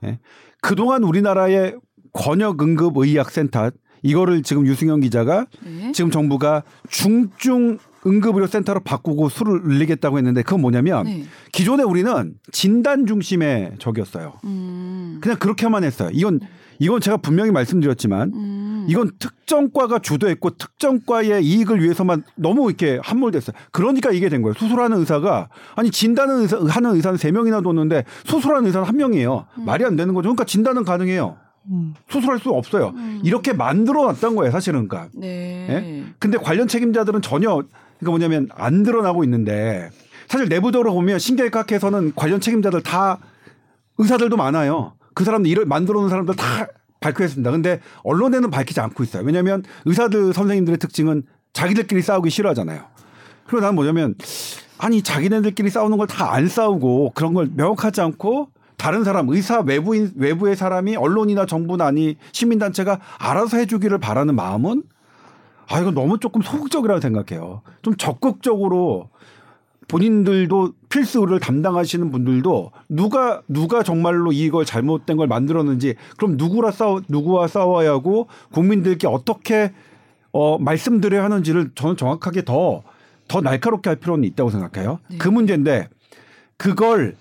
네. 0.00 0.18
그동안 0.60 1.04
우리나라의 1.04 1.76
권역 2.12 2.60
응급 2.62 2.96
의학센터 2.96 3.70
이거를 4.02 4.42
지금 4.42 4.66
유승현 4.66 5.00
기자가 5.00 5.46
네. 5.64 5.92
지금 5.92 6.10
정부가 6.10 6.62
중증 6.88 7.78
응급의료 8.06 8.46
센터로 8.46 8.80
바꾸고 8.80 9.28
수를 9.28 9.62
늘리겠다고 9.62 10.18
했는데 10.18 10.42
그건 10.42 10.60
뭐냐면 10.60 11.04
네. 11.04 11.24
기존에 11.52 11.82
우리는 11.82 12.34
진단 12.52 13.06
중심의 13.06 13.74
적이었어요. 13.78 14.34
음. 14.44 15.18
그냥 15.20 15.38
그렇게만 15.38 15.82
했어요. 15.82 16.10
이건 16.12 16.40
이건 16.78 17.00
제가 17.00 17.16
분명히 17.16 17.50
말씀드렸지만 17.50 18.32
음. 18.34 18.86
이건 18.88 19.10
특정과가 19.18 19.98
주도했고 19.98 20.50
특정과의 20.50 21.44
이익을 21.44 21.82
위해서만 21.82 22.22
너무 22.36 22.68
이렇게 22.68 23.00
함몰됐어요. 23.02 23.56
그러니까 23.72 24.12
이게 24.12 24.28
된 24.28 24.42
거예요. 24.42 24.54
수술하는 24.54 24.98
의사가 24.98 25.48
아니 25.74 25.90
진단은 25.90 26.42
의사, 26.42 26.58
하는 26.68 26.94
의사는 26.94 27.16
세 27.16 27.32
명이나 27.32 27.60
뒀는데 27.62 28.04
수술하는 28.24 28.66
의사는 28.66 28.86
한 28.86 28.96
명이에요. 28.96 29.46
말이 29.56 29.84
안 29.84 29.96
되는 29.96 30.14
거죠. 30.14 30.28
그러니까 30.28 30.44
진단은 30.44 30.84
가능해요. 30.84 31.36
음. 31.70 31.94
수술할 32.08 32.38
수 32.38 32.50
없어요. 32.50 32.92
음. 32.96 33.20
이렇게 33.24 33.52
만들어 33.52 34.04
놨던 34.04 34.36
거예요, 34.36 34.50
사실은. 34.52 34.88
그러니까. 34.88 35.10
네. 35.14 35.66
예? 35.68 36.04
근데 36.18 36.38
관련 36.38 36.68
책임자들은 36.68 37.22
전혀 37.22 37.48
그러니까 37.54 38.10
뭐냐면 38.10 38.48
안 38.54 38.82
드러나고 38.82 39.24
있는데 39.24 39.90
사실 40.28 40.48
내부적으로 40.48 40.92
보면 40.94 41.18
신경외과에서는 41.18 42.12
관련 42.14 42.40
책임자들 42.40 42.82
다 42.82 43.18
의사들도 43.98 44.36
많아요. 44.36 44.94
그 45.14 45.24
사람들 45.24 45.50
일을 45.50 45.64
만들어 45.64 46.00
놓은 46.00 46.10
사람들 46.10 46.36
다 46.36 46.66
밝혀냈습니다. 47.00 47.50
근데 47.50 47.80
언론에는 48.02 48.50
밝히지 48.50 48.80
않고 48.80 49.02
있어요. 49.04 49.22
왜냐하면 49.24 49.62
의사들 49.84 50.32
선생님들의 50.34 50.78
특징은 50.78 51.22
자기들끼리 51.52 52.02
싸우기 52.02 52.28
싫어하잖아요. 52.30 52.82
그리고 53.46 53.60
나는 53.60 53.74
뭐냐면 53.76 54.14
아니 54.78 55.00
자기네들끼리 55.02 55.70
싸우는 55.70 55.96
걸 55.96 56.06
다 56.06 56.32
안 56.32 56.48
싸우고 56.48 57.12
그런 57.14 57.32
걸 57.32 57.48
명확하지 57.54 58.00
않고 58.02 58.48
다른 58.76 59.04
사람 59.04 59.28
의사 59.28 59.60
외부인 59.60 60.12
외부의 60.16 60.56
사람이 60.56 60.96
언론이나 60.96 61.46
정부나 61.46 61.86
아니 61.86 62.16
시민단체가 62.32 63.00
알아서 63.18 63.56
해주기를 63.58 63.98
바라는 63.98 64.34
마음은 64.34 64.82
아 65.68 65.80
이건 65.80 65.94
너무 65.94 66.18
조금 66.18 66.42
소극적이라고 66.42 67.00
생각해요. 67.00 67.62
좀 67.82 67.96
적극적으로 67.96 69.08
본인들도 69.88 70.72
필수 70.88 71.20
의료를 71.20 71.40
담당하시는 71.40 72.10
분들도 72.10 72.72
누가 72.88 73.42
누가 73.48 73.82
정말로 73.82 74.32
이걸 74.32 74.64
잘못된 74.64 75.16
걸 75.16 75.28
만들었는지 75.28 75.94
그럼 76.16 76.36
누구라 76.36 76.70
싸워 76.70 77.02
누구와 77.08 77.46
싸워야 77.46 77.90
하고 77.90 78.28
국민들께 78.52 79.06
어떻게 79.06 79.72
어 80.32 80.58
말씀드려야 80.58 81.24
하는지를 81.24 81.70
저는 81.74 81.96
정확하게 81.96 82.44
더더 82.44 83.40
날카롭게 83.42 83.90
할 83.90 83.96
필요는 83.96 84.24
있다고 84.24 84.50
생각해요. 84.50 84.98
네. 85.08 85.18
그 85.18 85.28
문제인데 85.28 85.88
그걸 86.56 87.16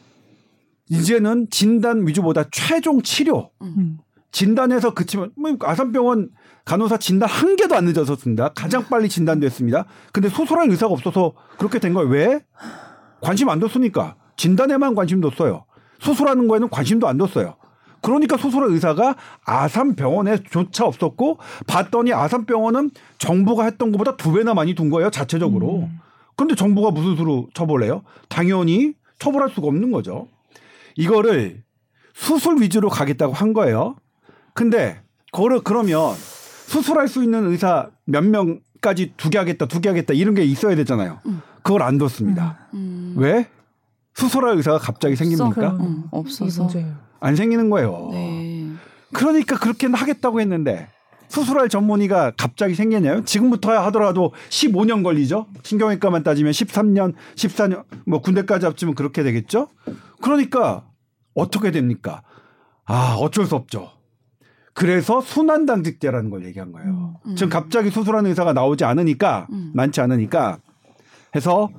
이제는 0.90 1.48
진단 1.50 2.06
위주보다 2.08 2.44
최종 2.52 3.02
치료 3.02 3.52
음. 3.62 3.98
진단에서 4.32 4.94
그치면 4.94 5.32
뭐 5.38 5.56
아산병원 5.62 6.30
간호사 6.66 6.98
진단 6.98 7.30
한 7.30 7.56
개도 7.56 7.76
안 7.76 7.86
늦어졌습니다. 7.86 8.50
가장 8.50 8.84
빨리 8.86 9.08
진단됐습니다. 9.08 9.86
근데 10.12 10.30
수술할 10.30 10.70
의사가 10.70 10.92
없어서 10.94 11.34
그렇게 11.58 11.80
된 11.80 11.94
거예요. 11.94 12.10
왜? 12.10 12.44
관심 13.22 13.50
안 13.50 13.60
뒀으니까. 13.60 14.16
진단에만 14.36 14.96
관심 14.96 15.22
뒀어요. 15.22 15.66
수술하는 16.00 16.48
거에는 16.48 16.70
관심도 16.70 17.08
안 17.08 17.18
뒀어요. 17.18 17.56
그러니까 18.02 18.38
수술할 18.38 18.70
의사가 18.72 19.16
아산병원에 19.46 20.44
조차 20.50 20.86
없었고 20.86 21.40
봤더니 21.66 22.12
아산병원은 22.14 22.92
정부가 23.18 23.64
했던 23.66 23.92
것보다 23.92 24.18
두 24.18 24.34
배나 24.34 24.54
많이 24.54 24.76
둔 24.76 24.90
거예요. 24.90 25.10
자체적으로. 25.10 25.90
그런데 26.36 26.56
정부가 26.56 26.92
무슨 26.92 27.16
수로 27.16 27.48
처벌해요? 27.54 28.04
당연히 28.28 28.94
처벌할 29.18 29.50
수가 29.50 29.68
없는 29.68 29.92
거죠. 29.92 30.28
이거를 30.96 31.64
수술 32.14 32.62
위주로 32.62 32.90
가겠다고 32.90 33.34
한 33.34 33.54
거예요. 33.54 33.96
근데 34.54 35.02
그거를 35.32 35.62
그러면 35.64 36.14
수술할 36.68 37.08
수 37.08 37.24
있는 37.24 37.50
의사 37.52 37.90
몇 38.06 38.24
명까지 38.24 39.14
두 39.18 39.30
개 39.30 39.38
하겠다, 39.38 39.66
두 39.68 39.80
개 39.82 39.90
하겠다 39.90 40.14
이런 40.14 40.34
게 40.34 40.44
있어야 40.44 40.76
되잖아요. 40.76 41.20
그걸 41.64 41.82
안 41.84 41.98
뒀습니다. 41.98 42.68
음. 42.74 43.16
왜? 43.18 43.50
수술할 44.14 44.56
의사가 44.58 44.78
갑자기 44.78 45.16
생깁니까? 45.16 45.72
음, 45.74 46.04
없어서. 46.12 46.70
안 47.20 47.36
생기는 47.36 47.70
거예요. 47.70 48.10
네. 48.12 48.70
그러니까 49.14 49.58
그렇게 49.58 49.88
하겠다고 49.88 50.40
했는데 50.40 50.88
수술할 51.28 51.70
전문의가 51.70 52.32
갑자기 52.38 52.76
생겼냐요? 52.76 53.24
지금부터 53.26 53.72
하더라도 53.86 54.34
15년 54.50 55.04
걸리죠. 55.04 55.48
신경외과만 55.64 56.24
따지면 56.24 56.52
13년, 56.52 57.14
14년, 57.36 57.84
뭐 58.06 58.22
군대까지 58.22 58.66
합치면 58.66 58.96
그렇게 58.96 59.24
되겠죠. 59.24 59.70
그러니까 60.22 60.86
어떻게 61.34 61.72
됩니까? 61.72 62.24
아 62.86 63.16
어쩔 63.20 63.46
수 63.46 63.56
없죠. 63.56 63.92
그래서 64.74 65.22
순환당직제라는 65.22 66.30
걸 66.30 66.46
얘기한 66.46 66.72
거예요. 66.72 67.16
음. 67.26 67.36
지금 67.36 67.50
갑자기 67.50 67.90
수술하는 67.90 68.30
의사가 68.30 68.54
나오지 68.54 68.84
않으니까 68.84 69.48
음. 69.52 69.72
많지 69.74 70.02
않으니까 70.02 70.60
해서 71.36 71.70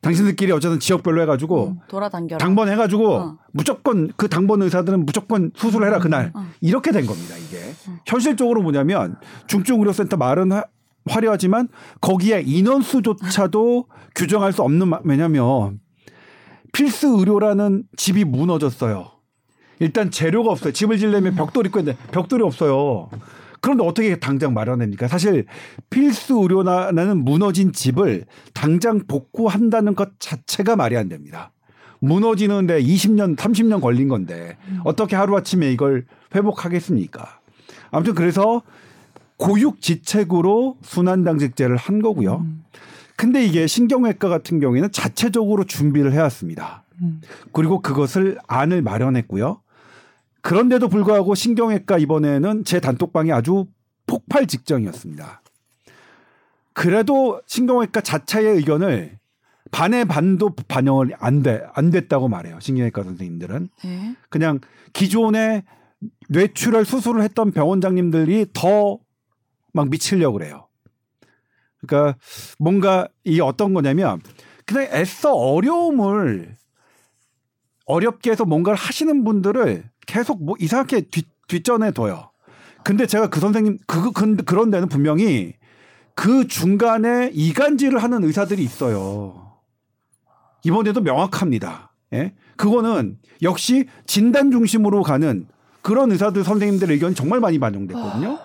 당신들끼리 0.00 0.52
어쨌든 0.52 0.78
지역별로 0.78 1.22
해가지고 1.22 1.68
음, 1.68 1.78
돌아당겨라. 1.88 2.38
당번 2.38 2.68
해가지고 2.68 3.14
어. 3.16 3.38
무조건 3.52 4.10
그 4.16 4.28
당번 4.28 4.62
의사들은 4.62 5.04
무조건 5.04 5.50
수술해라 5.56 5.98
그날. 5.98 6.30
어. 6.34 6.46
이렇게 6.60 6.92
된 6.92 7.04
겁니다 7.06 7.34
이게. 7.36 7.58
현실적으로 8.06 8.62
뭐냐면 8.62 9.16
중증의료센터 9.48 10.16
말은 10.16 10.52
화- 10.52 10.64
화려하지만 11.08 11.68
거기에 12.00 12.42
인원수조차도 12.46 13.86
규정할 14.14 14.52
수 14.52 14.62
없는 14.62 14.88
마- 14.88 15.00
왜냐면 15.04 15.80
필수 16.72 17.08
의료라는 17.18 17.84
집이 17.96 18.24
무너졌어요. 18.24 19.10
일단 19.80 20.10
재료가 20.10 20.50
없어요. 20.52 20.72
집을 20.72 20.98
지려면 20.98 21.34
벽돌 21.34 21.66
있고 21.66 21.78
있는데 21.80 21.98
벽돌이 22.12 22.42
없어요 22.44 23.08
그런데 23.60 23.84
어떻게 23.84 24.16
당장 24.18 24.54
마련합니까? 24.54 25.08
사실 25.08 25.46
필수 25.90 26.40
의료나는 26.42 27.24
무너진 27.24 27.72
집을 27.72 28.24
당장 28.54 29.00
복구한다는 29.06 29.94
것 29.94 30.10
자체가 30.18 30.76
말이 30.76 30.96
안 30.96 31.08
됩니다. 31.08 31.52
무너지는데 32.00 32.80
20년, 32.82 33.36
30년 33.36 33.80
걸린 33.80 34.08
건데 34.08 34.56
어떻게 34.84 35.16
하루아침에 35.16 35.70
이걸 35.72 36.06
회복하겠습니까? 36.34 37.40
아무튼 37.90 38.14
그래서 38.14 38.62
고육지책으로 39.38 40.76
순환당직제를 40.82 41.76
한 41.76 42.02
거고요. 42.02 42.46
근데 43.16 43.44
이게 43.44 43.66
신경외과 43.66 44.28
같은 44.28 44.60
경우에는 44.60 44.92
자체적으로 44.92 45.64
준비를 45.64 46.12
해왔습니다. 46.12 46.84
그리고 47.52 47.80
그것을 47.80 48.38
안을 48.46 48.82
마련했고요. 48.82 49.60
그런데도 50.48 50.88
불구하고 50.88 51.34
신경외과 51.34 51.98
이번에는 51.98 52.64
제 52.64 52.80
단톡방이 52.80 53.32
아주 53.32 53.66
폭발 54.06 54.46
직전이었습니다. 54.46 55.42
그래도 56.72 57.40
신경외과 57.46 58.00
자체의 58.00 58.56
의견을 58.56 59.18
반의 59.70 60.06
반도 60.06 60.54
반영을 60.54 61.12
안 61.18 61.42
돼, 61.42 61.62
안 61.74 61.90
됐다고 61.90 62.28
말해요. 62.28 62.58
신경외과 62.60 63.02
선생님들은. 63.02 63.68
네. 63.84 64.16
그냥 64.30 64.60
기존에 64.92 65.64
뇌출혈 66.28 66.84
수술을 66.84 67.22
했던 67.22 67.52
병원장님들이 67.52 68.46
더 68.52 68.98
막 69.72 69.88
미치려고 69.90 70.38
그래요. 70.38 70.68
그러니까 71.80 72.18
뭔가 72.58 73.08
이 73.24 73.40
어떤 73.40 73.74
거냐면 73.74 74.20
그냥 74.66 74.88
애써 74.92 75.32
어려움을 75.34 76.56
어렵게 77.86 78.32
해서 78.32 78.44
뭔가를 78.44 78.76
하시는 78.76 79.24
분들을 79.24 79.88
계속 80.08 80.42
뭐 80.42 80.56
이상하게 80.58 81.02
뒷, 81.02 81.28
뒷전에 81.46 81.92
둬요. 81.92 82.30
근데 82.82 83.06
제가 83.06 83.28
그 83.28 83.38
선생님 83.40 83.78
그, 83.86 84.10
그 84.10 84.36
그런 84.44 84.70
데는 84.70 84.88
분명히 84.88 85.52
그 86.14 86.48
중간에 86.48 87.30
이간질을 87.32 88.02
하는 88.02 88.24
의사들이 88.24 88.62
있어요. 88.64 89.52
이번에도 90.64 91.00
명확합니다. 91.02 91.92
예? 92.14 92.34
그거는 92.56 93.18
역시 93.42 93.86
진단 94.06 94.50
중심으로 94.50 95.02
가는 95.02 95.46
그런 95.82 96.10
의사들 96.10 96.42
선생님들의 96.42 96.94
의견이 96.94 97.14
정말 97.14 97.38
많이 97.40 97.58
반영됐거든요. 97.58 98.38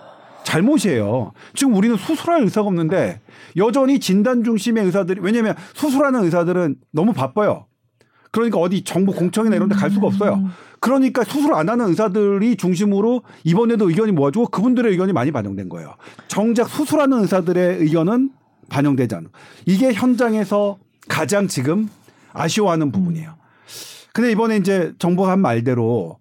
잘못이에요. 0.44 1.32
지금 1.54 1.74
우리는 1.74 1.96
수술할 1.96 2.42
의사가 2.42 2.68
없는데 2.68 3.20
여전히 3.56 3.98
진단 3.98 4.44
중심의 4.44 4.84
의사들이 4.84 5.20
왜냐하면 5.22 5.54
수술하는 5.72 6.22
의사들은 6.24 6.76
너무 6.92 7.14
바빠요. 7.14 7.66
그러니까 8.30 8.58
어디 8.58 8.84
정부 8.84 9.12
공청이나 9.12 9.56
이런 9.56 9.68
데 9.68 9.74
갈 9.74 9.90
수가 9.90 10.06
없어요. 10.08 10.44
그러니까 10.84 11.24
수술 11.24 11.54
안 11.54 11.70
하는 11.70 11.88
의사들이 11.88 12.56
중심으로 12.56 13.22
이번에도 13.42 13.88
의견이 13.88 14.12
모아지고 14.12 14.48
그분들의 14.48 14.92
의견이 14.92 15.14
많이 15.14 15.32
반영된 15.32 15.70
거예요. 15.70 15.94
정작 16.28 16.68
수술하는 16.68 17.22
의사들의 17.22 17.78
의견은 17.78 18.28
반영되지 18.68 19.14
않아. 19.14 19.30
이게 19.64 19.94
현장에서 19.94 20.76
가장 21.08 21.48
지금 21.48 21.88
아쉬워하는 22.34 22.92
부분이에요. 22.92 23.34
근데 24.12 24.30
이번에 24.30 24.58
이제 24.58 24.92
정부가 24.98 25.30
한 25.30 25.40
말대로 25.40 26.18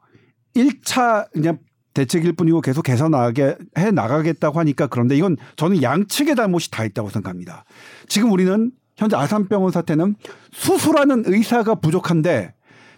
1차 0.55 1.29
그냥 1.33 1.57
대책일 1.93 2.31
뿐이고 2.31 2.61
계속 2.61 2.83
개선하게 2.83 3.57
해 3.77 3.91
나가겠다고 3.91 4.59
하니까 4.59 4.87
그런데 4.87 5.17
이건 5.17 5.35
저는 5.57 5.83
양측의 5.83 6.37
잘못이 6.37 6.71
다 6.71 6.85
있다고 6.85 7.09
생각합니다. 7.09 7.65
지금 8.07 8.31
우리는 8.31 8.71
현재 8.95 9.17
아산병원 9.17 9.73
사태는 9.73 10.15
수술하는 10.53 11.23
의사가 11.25 11.75
부족한데 11.75 12.53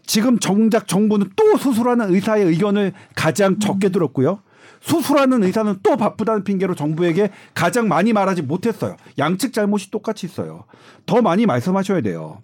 지금 0.05 0.39
정작 0.39 0.87
정부는 0.87 1.31
또 1.35 1.57
수술하는 1.57 2.13
의사의 2.13 2.45
의견을 2.45 2.93
가장 3.15 3.59
적게 3.59 3.89
들었고요. 3.89 4.39
수술하는 4.81 5.43
의사는 5.43 5.77
또 5.81 5.97
바쁘다는 5.97 6.43
핑계로 6.43 6.75
정부에게 6.75 7.31
가장 7.55 7.87
많이 7.87 8.13
말하지 8.13 8.43
못했어요. 8.43 8.95
양측 9.17 9.51
잘못이 9.51 9.89
똑같이 9.89 10.27
있어요. 10.27 10.65
더 11.05 11.21
많이 11.21 11.45
말씀하셔야 11.45 12.01
돼요. 12.01 12.43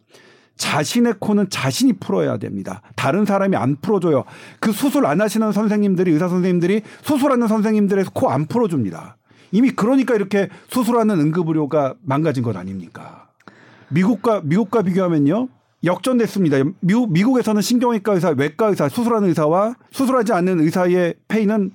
자신의 0.57 1.15
코는 1.19 1.49
자신이 1.49 1.93
풀어야 1.93 2.37
됩니다. 2.37 2.81
다른 2.95 3.25
사람이 3.25 3.55
안 3.55 3.77
풀어줘요. 3.81 4.25
그 4.59 4.71
수술 4.71 5.05
안 5.05 5.21
하시는 5.21 5.51
선생님들이 5.51 6.11
의사 6.11 6.27
선생님들이 6.27 6.81
수술하는 7.03 7.47
선생님들의 7.47 8.05
코안 8.13 8.47
풀어줍니다. 8.47 9.17
이미 9.51 9.71
그러니까 9.71 10.15
이렇게 10.15 10.49
수술하는 10.69 11.19
응급의료가 11.19 11.95
망가진 12.01 12.43
것 12.43 12.55
아닙니까? 12.55 13.29
미국과 13.89 14.41
미국과 14.43 14.83
비교하면요. 14.83 15.47
역전됐습니다. 15.83 16.57
미국, 16.79 17.11
미국에서는 17.11 17.61
신경외과 17.61 18.13
의사, 18.13 18.29
외과 18.29 18.67
의사, 18.67 18.87
수술하는 18.87 19.29
의사와 19.29 19.75
수술하지 19.91 20.33
않는 20.33 20.59
의사의 20.59 21.15
페이는 21.27 21.71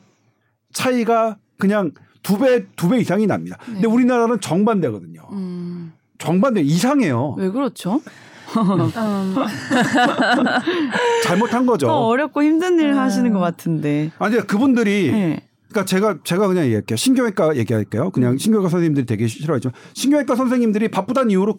차이가 0.73 1.37
그냥 1.59 1.91
두 2.23 2.39
배, 2.39 2.65
두 2.77 2.89
배 2.89 2.99
이상이 2.99 3.27
납니다. 3.27 3.57
근데 3.65 3.81
네. 3.83 3.87
우리나라는 3.87 4.41
정반대거든요. 4.41 5.23
음, 5.33 5.93
정반대 6.19 6.61
이상해요. 6.61 7.35
왜 7.39 7.51
그렇죠? 7.51 8.01
음, 8.57 9.35
잘못한 11.25 11.67
거죠. 11.67 11.87
더 11.87 12.07
어렵고 12.07 12.43
힘든 12.43 12.79
일 12.79 12.93
음. 12.93 12.99
하시는 12.99 13.33
것 13.33 13.39
같은데. 13.41 14.11
아니 14.19 14.37
그분들이 14.39 15.11
네. 15.11 15.41
그러니까 15.69 15.85
제가 15.85 16.19
제가 16.25 16.47
그냥 16.47 16.65
얘기할게요. 16.65 16.97
신경외과 16.97 17.57
얘기할게요. 17.57 18.11
그냥 18.11 18.39
신경외과 18.39 18.69
선생님들이 18.69 19.05
되게 19.07 19.27
싫어하죠. 19.27 19.71
신경외과 19.95 20.37
선생님들이 20.37 20.89
바쁘다는 20.89 21.31
이유로 21.33 21.59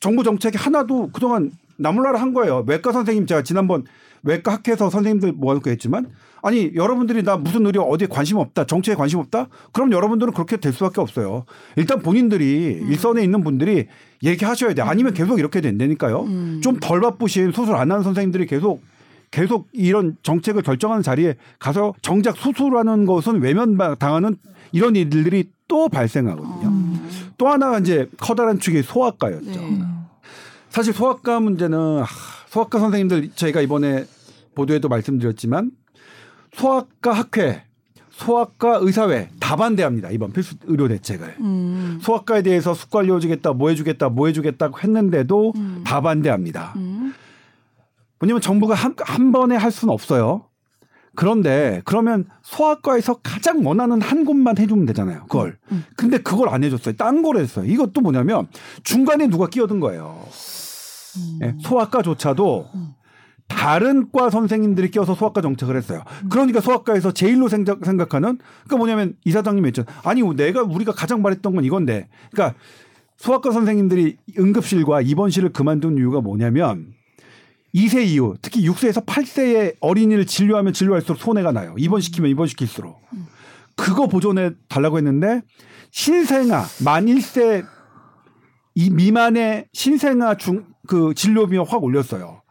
정부 0.00 0.22
정책이 0.24 0.58
하나도 0.58 1.10
그동안 1.12 1.50
나몰라라 1.76 2.20
한 2.20 2.34
거예요. 2.34 2.64
외과 2.66 2.92
선생님 2.92 3.26
제가 3.26 3.42
지난번 3.42 3.84
외과 4.22 4.54
학회에서 4.54 4.90
선생님들 4.90 5.32
모아놓고 5.32 5.70
했지만 5.70 6.06
아니 6.42 6.72
여러분들이 6.74 7.22
나 7.22 7.36
무슨 7.36 7.64
의료 7.66 7.82
어디에 7.82 8.06
관심 8.06 8.36
없다 8.38 8.64
정책에 8.66 8.96
관심 8.96 9.18
없다 9.18 9.48
그럼 9.72 9.92
여러분들은 9.92 10.32
그렇게 10.32 10.56
될 10.56 10.72
수밖에 10.72 11.00
없어요. 11.00 11.44
일단 11.76 12.00
본인들이 12.00 12.82
일선에 12.88 13.22
있는 13.22 13.44
분들이 13.44 13.86
얘기하셔야 14.22 14.74
돼. 14.74 14.82
아니면 14.82 15.14
계속 15.14 15.38
이렇게 15.38 15.60
된다니까요. 15.60 16.22
음. 16.22 16.60
좀덜 16.62 17.00
바쁘신 17.00 17.52
수술 17.52 17.76
안 17.76 17.90
하는 17.90 18.02
선생님들이 18.02 18.46
계속 18.46 18.82
계속 19.30 19.68
이런 19.72 20.16
정책을 20.22 20.62
결정하는 20.62 21.02
자리에 21.02 21.34
가서 21.58 21.92
정작 22.02 22.36
수술하는 22.36 23.04
것은 23.04 23.40
외면 23.42 23.76
당하는 23.98 24.36
이런 24.70 24.94
일들이 24.96 25.50
또 25.66 25.88
발생하거든요. 25.88 26.68
음. 26.68 27.08
또 27.36 27.48
하나가 27.48 27.78
이제 27.78 28.08
커다란 28.20 28.60
축이 28.60 28.82
소아과였죠. 28.82 29.60
네. 29.60 29.80
사실 30.74 30.92
소아과 30.92 31.38
문제는 31.38 32.00
하, 32.00 32.06
소아과 32.48 32.80
선생님들 32.80 33.30
저희가 33.36 33.60
이번에 33.60 34.06
보도에도 34.56 34.88
말씀드렸지만 34.88 35.70
소아과 36.52 37.12
학회, 37.12 37.62
소아과 38.10 38.78
의사회 38.82 39.28
다 39.38 39.54
반대합니다. 39.54 40.10
이번 40.10 40.32
필수 40.32 40.56
의료 40.64 40.88
대책을. 40.88 41.36
음. 41.38 42.00
소아과에 42.02 42.42
대해서 42.42 42.74
숙관료 42.74 43.20
주겠다, 43.20 43.52
뭐 43.52 43.68
해주겠다, 43.68 44.08
뭐 44.08 44.26
해주겠다고 44.26 44.80
했는데도 44.80 45.52
음. 45.54 45.84
다 45.86 46.00
반대합니다. 46.00 46.72
음. 46.74 47.14
왜냐면 48.18 48.40
정부가 48.40 48.74
한, 48.74 48.96
한 48.98 49.30
번에 49.30 49.54
할 49.54 49.70
수는 49.70 49.94
없어요. 49.94 50.46
그런데 51.14 51.82
그러면 51.84 52.24
소아과에서 52.42 53.20
가장 53.22 53.64
원하는 53.64 54.02
한 54.02 54.24
곳만 54.24 54.58
해주면 54.58 54.86
되잖아요. 54.86 55.26
그걸. 55.28 55.56
음. 55.70 55.84
근데 55.96 56.18
그걸 56.18 56.48
안 56.48 56.64
해줬어요. 56.64 56.96
딴 56.96 57.22
걸 57.22 57.36
했어요. 57.36 57.64
이것도 57.64 58.00
뭐냐면 58.00 58.48
중간에 58.82 59.28
누가 59.28 59.46
끼어든 59.46 59.78
거예요. 59.78 60.26
음. 61.16 61.38
예, 61.42 61.54
소아과조차도 61.60 62.68
다른 63.48 64.10
과 64.10 64.30
선생님들이 64.30 64.90
껴서 64.90 65.14
소아과 65.14 65.40
정책을 65.42 65.76
했어요. 65.76 66.02
그러니까 66.30 66.60
소아과에서 66.60 67.12
제일로 67.12 67.48
생각, 67.48 67.84
생각하는 67.84 68.38
그러니까 68.64 68.76
뭐냐면 68.76 69.14
이사장님이 69.24 69.68
했죠. 69.68 69.84
아니 70.02 70.22
내가 70.34 70.62
우리가 70.62 70.92
가장 70.92 71.22
말했던 71.22 71.54
건 71.54 71.64
이건데. 71.64 72.08
그러니까 72.32 72.58
소아과 73.16 73.52
선생님들이 73.52 74.16
응급실과 74.38 75.02
입원실을 75.02 75.52
그만둔 75.52 75.98
이유가 75.98 76.20
뭐냐면 76.20 76.92
2세 77.74 78.06
이후 78.06 78.36
특히 78.40 78.68
6세에서 78.68 79.04
8세의 79.04 79.76
어린이를 79.80 80.26
진료하면 80.26 80.72
진료할수록 80.72 81.18
손해가 81.18 81.52
나요. 81.52 81.74
입원시키면 81.78 82.30
입원시킬수록. 82.30 83.00
그거 83.76 84.06
보존해 84.06 84.52
달라고 84.68 84.98
했는데 84.98 85.42
신생아 85.90 86.64
만 86.84 87.06
1세 87.06 87.64
이 88.76 88.90
미만의 88.90 89.66
신생아 89.72 90.36
중 90.36 90.73
그 90.86 91.14
진료비만 91.14 91.66
확 91.68 91.82
올렸어요. 91.82 92.42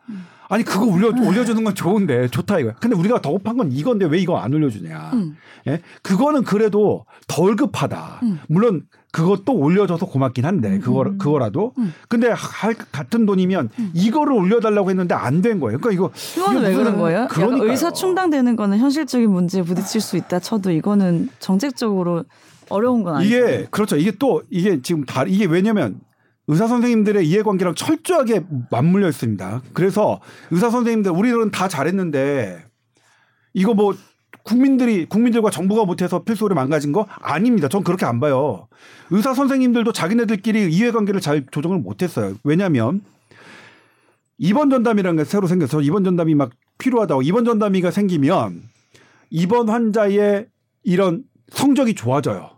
아니 0.50 0.64
그거 0.64 0.86
올려 0.86 1.08
올려주는 1.08 1.64
건 1.64 1.74
좋은데 1.74 2.28
좋다 2.28 2.60
이거야. 2.60 2.74
근데 2.80 2.96
우리가 2.96 3.22
더 3.22 3.32
급한 3.32 3.58
건 3.58 3.72
이건데 3.72 4.06
왜 4.06 4.20
이거 4.20 4.38
안 4.38 4.54
올려주냐? 4.54 5.12
음. 5.14 5.36
예, 5.68 5.80
그거는 6.04 6.44
그래도 6.44 7.06
덜 7.28 7.56
급하다. 7.56 8.20
음. 8.24 8.40
물론 8.50 8.84
그것도 9.12 9.54
올려줘서 9.56 10.06
고맙긴 10.06 10.46
한데 10.46 10.78
그거 10.80 11.04
그거라도. 11.18 11.74
음. 11.80 11.94
근데 12.08 12.30
할 12.30 12.76
같은 12.92 13.26
돈이면 13.26 13.70
이거를 13.94 14.34
올려달라고 14.34 14.90
했는데 14.92 15.16
안 15.16 15.42
된 15.42 15.60
거예요. 15.60 15.80
그러니까 15.80 15.92
이거 15.92 16.12
이거는 16.38 16.62
이게 16.62 16.70
왜 16.70 16.76
그런 16.76 16.98
거예요? 17.00 17.20
약간 17.22 17.30
그러니까요. 17.30 17.72
의사 17.72 17.92
충당되는 17.92 18.56
거는 18.56 18.78
현실적인 18.78 19.32
문제에 19.32 19.64
부딪힐 19.64 20.02
수 20.02 20.18
있다 20.18 20.40
쳐도 20.40 20.72
이거는 20.72 21.30
정책적으로 21.40 22.26
어려운 22.70 23.04
건 23.04 23.16
아니죠. 23.16 23.36
이게 23.36 23.68
그렇죠. 23.72 23.96
이게 23.96 24.12
또 24.20 24.44
이게 24.52 24.82
지금 24.82 25.04
다 25.06 25.24
이게 25.26 25.46
왜냐면 25.46 26.00
의사 26.48 26.68
선생님들의 26.68 27.28
이해관계랑 27.28 27.76
철저하게 27.76 28.44
맞물려 28.70 29.08
있습니다. 29.10 29.62
그래서 29.74 30.20
의사 30.52 30.70
선생님들 30.70 31.12
우리들은 31.12 31.52
다 31.52 31.68
잘했는데 31.68 32.66
이거 33.54 33.74
뭐 33.74 33.96
국민들이 34.44 35.06
국민들과 35.06 35.50
정부가 35.50 35.86
못해서 35.86 36.24
필수 36.24 36.46
의료 36.46 36.56
망가진 36.56 36.92
거 36.92 37.08
아닙니다. 37.22 37.70
전 37.70 37.84
그렇게 37.84 38.06
안 38.06 38.20
봐요. 38.20 38.68
의사 39.10 39.34
선생님들도 39.34 39.94
자기네들끼리 39.94 40.70
이해관계를 40.74 41.22
잘 41.22 41.46
조정을 41.50 41.80
못했어요. 41.80 42.36
왜냐하면 42.44 43.02
입원 44.38 44.70
전담이라는 44.70 45.18
게 45.18 45.24
새로 45.24 45.48
생겨서 45.48 45.82
입원 45.82 46.04
전담이 46.04 46.36
막 46.36 46.52
필요하다고 46.78 47.22
입원 47.22 47.46
전담이가 47.46 47.92
생기면 47.92 48.64
입원 49.30 49.70
환자의 49.70 50.48
이런 50.84 51.24
성적이 51.50 51.96
좋아져요. 51.96 52.50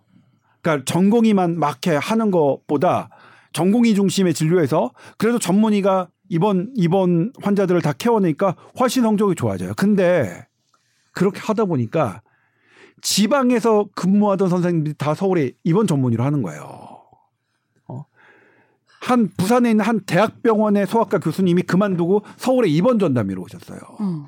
그러니까 0.61 0.85
전공의만 0.85 1.59
막해 1.59 1.99
하는 2.01 2.31
것보다 2.31 3.09
전공의 3.55 3.95
중심의 3.95 4.33
진료에서 4.33 4.91
그래도 5.17 5.39
전문의가 5.39 6.09
입원 6.27 6.73
입원 6.75 7.31
환자들을 7.41 7.81
다 7.81 7.93
케어내니까 7.93 8.53
훨씬 8.77 9.01
성적이 9.03 9.35
좋아져요. 9.35 9.73
근데 9.77 10.45
그렇게 11.13 11.39
하다 11.39 11.63
보니까 11.63 12.21
지방에서 13.01 13.87
근무하던 13.95 14.49
선생님들이 14.49 14.95
다 14.97 15.13
서울에 15.13 15.53
입원 15.63 15.87
전문의로 15.87 16.21
하는 16.21 16.41
거예요. 16.41 16.63
어? 17.87 18.05
한 18.99 19.29
부산에 19.37 19.71
있는 19.71 19.85
한 19.85 20.01
대학병원의 20.01 20.85
소아과 20.87 21.19
교수님이 21.19 21.61
그만두고 21.61 22.23
서울에 22.35 22.67
입원 22.67 22.99
전담의로 22.99 23.41
오셨어요. 23.41 23.79
음. 24.01 24.25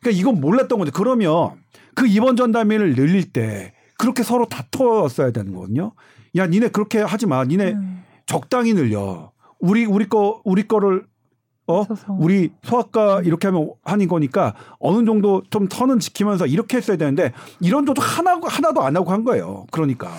그러니까 0.00 0.20
이건 0.20 0.40
몰랐던 0.40 0.78
건데 0.78 0.90
그러면 0.92 1.52
그 1.94 2.08
입원 2.08 2.34
전담의를 2.34 2.96
늘릴 2.96 3.32
때 3.32 3.74
그렇게 3.96 4.24
서로 4.24 4.46
다투었어야 4.46 5.30
되는 5.30 5.54
거거든요. 5.54 5.92
야, 6.34 6.48
니네 6.48 6.70
그렇게 6.70 6.98
하지 6.98 7.26
마. 7.26 7.44
니네 7.44 7.72
음. 7.74 8.05
적당히 8.26 8.74
늘려. 8.74 9.32
우리 9.58 9.84
우리 9.86 10.08
거 10.08 10.40
우리 10.44 10.68
거를 10.68 11.06
어. 11.68 11.84
우리 12.18 12.50
소아과 12.62 13.22
이렇게 13.22 13.48
하면 13.48 13.72
하는 13.82 14.06
거니까 14.06 14.54
어느 14.78 15.04
정도 15.04 15.42
좀 15.50 15.68
선은 15.70 15.98
지키면서 15.98 16.46
이렇게 16.46 16.76
했어야 16.76 16.96
되는데 16.96 17.32
이런 17.60 17.84
것도 17.84 18.02
하나 18.02 18.38
하나도 18.42 18.82
안 18.82 18.96
하고 18.96 19.10
한 19.10 19.24
거예요. 19.24 19.66
그러니까 19.70 20.10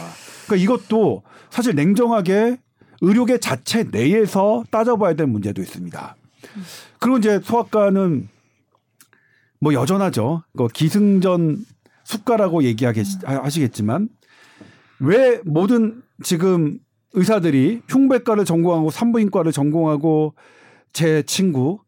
그러니까 0.46 0.64
이것도 0.64 1.24
사실 1.50 1.76
냉정하게 1.76 2.60
의료계 3.02 3.40
자체 3.40 3.84
내에서 3.84 4.64
따져봐야 4.72 5.14
될 5.14 5.28
문제도 5.28 5.62
있습니다. 5.62 6.16
그리고 7.00 7.18
이제 7.18 7.40
소아과는 7.44 8.28
뭐 9.60 9.74
여전하죠. 9.74 10.44
그 10.58 10.68
기승전 10.68 11.66
숙가라고 12.04 12.64
얘기하시겠지만 12.64 14.10
왜 15.00 15.42
모든 15.46 16.02
지금 16.24 16.80
의사들이 17.14 17.82
흉배과를 17.88 18.46
전공하고 18.46 18.90
산부인과를 18.90 19.52
전공하고 19.52 20.36
제 20.94 21.24
친구 21.24 21.80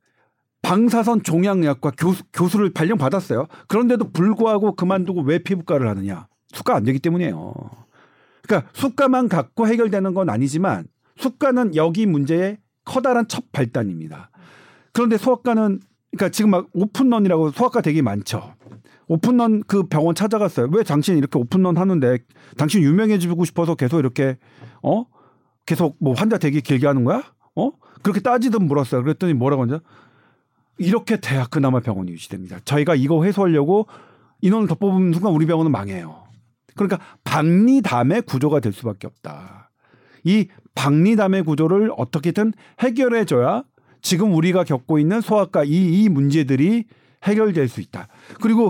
방사선 0.62 1.24
종양약과 1.24 1.92
교수, 1.98 2.24
교수를 2.34 2.74
발령 2.74 2.98
받았어요. 2.98 3.48
그런데도 3.68 4.12
불구하고 4.12 4.76
그만두고 4.76 5.22
왜 5.22 5.40
피부과를 5.40 5.88
하느냐? 5.88 6.28
수가 6.52 6.76
안 6.76 6.84
되기 6.84 7.00
때문이에요. 7.00 7.54
그러니까 8.44 8.70
수가만 8.74 9.30
갖고 9.30 9.68
해결되는 9.68 10.14
건 10.14 10.30
아니지만 10.30 10.86
수가는 11.18 11.76
여기 11.76 12.06
문제의 12.06 12.58
커다란 12.86 13.28
첫 13.28 13.52
발단입니다. 13.52 14.32
그런데 14.92 15.18
소아과는 15.18 15.80
그러니까 16.12 16.30
지금 16.30 16.52
막 16.52 16.68
오픈런이라고 16.74 17.52
소아과 17.52 17.82
되게 17.82 18.02
많죠. 18.02 18.54
오픈런 19.08 19.64
그 19.68 19.84
병원 19.88 20.16
찾아갔어요. 20.16 20.70
왜 20.72 20.84
당신 20.84 21.18
이렇게 21.18 21.40
오픈런 21.40 21.78
하는데 21.78 22.20
당신 22.58 22.82
유명해지고 22.84 23.46
싶어서 23.46 23.76
계속 23.76 24.00
이렇게 24.00 24.38
어 24.84 25.06
계속 25.66 25.98
뭐 26.00 26.14
환자 26.14 26.38
되게 26.38 26.62
길게 26.62 26.86
하는 26.86 27.04
거야? 27.04 27.24
어 27.56 27.72
그렇게 28.04 28.22
따지듯 28.22 28.62
물었어요. 28.62 29.04
그랬더니 29.04 29.34
뭐라고 29.34 29.64
하냐? 29.64 29.80
이렇게 30.78 31.18
돼야 31.18 31.46
그나마 31.46 31.80
병원이 31.80 32.12
유지됩니다. 32.12 32.60
저희가 32.66 32.96
이거 32.96 33.24
해소하려고 33.24 33.88
인원을 34.42 34.68
더 34.68 34.76
뽑은 34.76 35.14
순간 35.14 35.34
우리 35.34 35.46
병원은 35.46 35.72
망해요. 35.72 36.24
그러니까 36.76 37.00
박리담의 37.24 38.22
구조가 38.22 38.62
될 38.62 38.72
수밖에 38.72 39.08
없다. 39.08 39.72
이 40.24 40.48
박리담의 40.76 41.44
구조를 41.44 41.92
어떻게든 41.98 42.54
해결해 42.80 43.26
줘야 43.26 43.64
지금 44.02 44.34
우리가 44.34 44.64
겪고 44.64 45.00
있는 45.00 45.20
소아과 45.20 45.66
이, 45.66 46.04
이 46.04 46.10
문제들이 46.10 46.86
해결될 47.24 47.68
수 47.68 47.82
있다. 47.82 48.08
그리고 48.42 48.70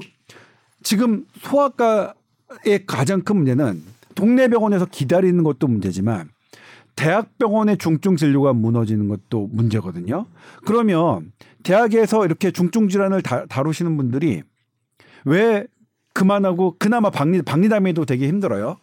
지금 0.83 1.25
소아과의 1.39 2.85
가장 2.88 3.21
큰 3.21 3.38
문제는 3.38 3.81
동네 4.15 4.47
병원에서 4.47 4.85
기다리는 4.85 5.43
것도 5.43 5.67
문제지만 5.67 6.29
대학병원의 6.95 7.77
중증 7.77 8.17
진료가 8.17 8.53
무너지는 8.53 9.07
것도 9.07 9.47
문제거든요. 9.51 10.25
그러면 10.65 11.31
대학에서 11.63 12.25
이렇게 12.25 12.51
중증 12.51 12.89
질환을 12.89 13.21
다, 13.21 13.45
다루시는 13.45 13.95
분들이 13.95 14.43
왜 15.23 15.65
그만하고 16.13 16.75
그나마 16.77 17.09
박리 17.09 17.41
박리담에도 17.41 18.05
되게 18.05 18.27
힘들어요. 18.27 18.77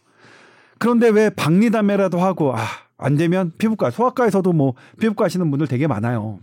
그런데 0.79 1.09
왜 1.09 1.29
박리담에라도 1.31 2.19
하고 2.19 2.57
아, 2.57 2.65
안 2.97 3.17
되면 3.17 3.53
피부과 3.59 3.91
소아과에서도 3.91 4.51
뭐 4.53 4.75
피부과 4.99 5.27
하시는 5.27 5.51
분들 5.51 5.67
되게 5.67 5.87
많아요. 5.87 6.41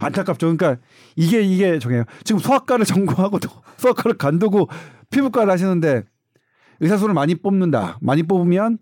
안타깝죠. 0.00 0.56
그러니까 0.56 0.82
이게 1.16 1.42
이게 1.42 1.78
저게요. 1.78 2.04
지금 2.24 2.38
소아과를 2.40 2.84
전공하고도 2.86 3.48
소아과를 3.78 4.18
간두고 4.18 4.68
피부과를 5.10 5.52
하시는데 5.52 6.02
의사 6.80 6.96
수를 6.96 7.14
많이 7.14 7.34
뽑는다. 7.34 7.98
많이 8.00 8.22
뽑으면 8.22 8.78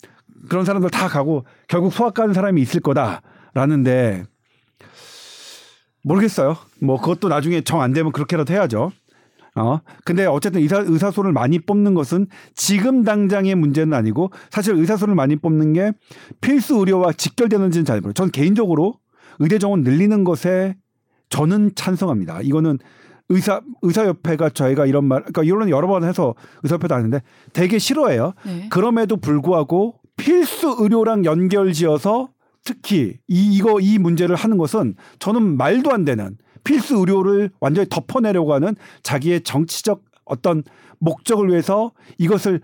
그런 0.48 0.64
사람들 0.64 0.90
다 0.90 1.08
가고 1.08 1.44
결국 1.66 1.92
소아과 1.92 2.22
하는 2.22 2.34
사람이 2.34 2.60
있을 2.62 2.80
거다라는데 2.80 4.24
모르겠어요. 6.04 6.56
뭐 6.80 7.00
그것도 7.00 7.28
나중에 7.28 7.60
정 7.62 7.80
안 7.80 7.92
되면 7.92 8.12
그렇게라도 8.12 8.52
해야죠. 8.52 8.92
어. 9.56 9.80
근데 10.04 10.24
어쨌든 10.24 10.60
의사, 10.60 10.78
의사소를 10.78 11.32
많이 11.32 11.58
뽑는 11.58 11.94
것은 11.94 12.28
지금 12.54 13.02
당장의 13.02 13.56
문제는 13.56 13.92
아니고 13.92 14.30
사실 14.50 14.74
의사소를 14.76 15.16
많이 15.16 15.34
뽑는 15.34 15.72
게 15.72 15.92
필수 16.40 16.76
의료와 16.76 17.12
직결되는지는 17.12 17.84
잘 17.84 17.96
모르겠어요. 18.00 18.12
전 18.12 18.30
개인적으로 18.30 18.94
의대 19.40 19.58
정원 19.58 19.82
늘리는 19.82 20.22
것에 20.22 20.76
저는 21.28 21.72
찬성합니다. 21.74 22.40
이거는 22.42 22.78
의사 23.28 23.60
의사협회가 23.82 24.50
저희가 24.50 24.86
이런 24.86 25.04
말 25.04 25.20
그러니까 25.20 25.42
이런 25.42 25.68
여러 25.68 25.86
번 25.86 26.04
해서 26.04 26.34
의사협회도 26.62 26.94
아는데 26.94 27.22
되게 27.52 27.78
싫어해요. 27.78 28.32
네. 28.46 28.68
그럼에도 28.70 29.16
불구하고 29.16 29.96
필수 30.16 30.76
의료랑 30.78 31.24
연결지어서 31.24 32.30
특히 32.64 33.18
이 33.28 33.56
이거 33.56 33.80
이 33.80 33.98
문제를 33.98 34.34
하는 34.34 34.56
것은 34.58 34.94
저는 35.18 35.56
말도 35.56 35.92
안 35.92 36.04
되는 36.04 36.36
필수 36.64 36.96
의료를 36.96 37.50
완전히 37.60 37.88
덮어내려고 37.88 38.54
하는 38.54 38.74
자기의 39.02 39.42
정치적 39.42 40.02
어떤 40.24 40.62
목적을 40.98 41.48
위해서 41.48 41.92
이것을 42.18 42.60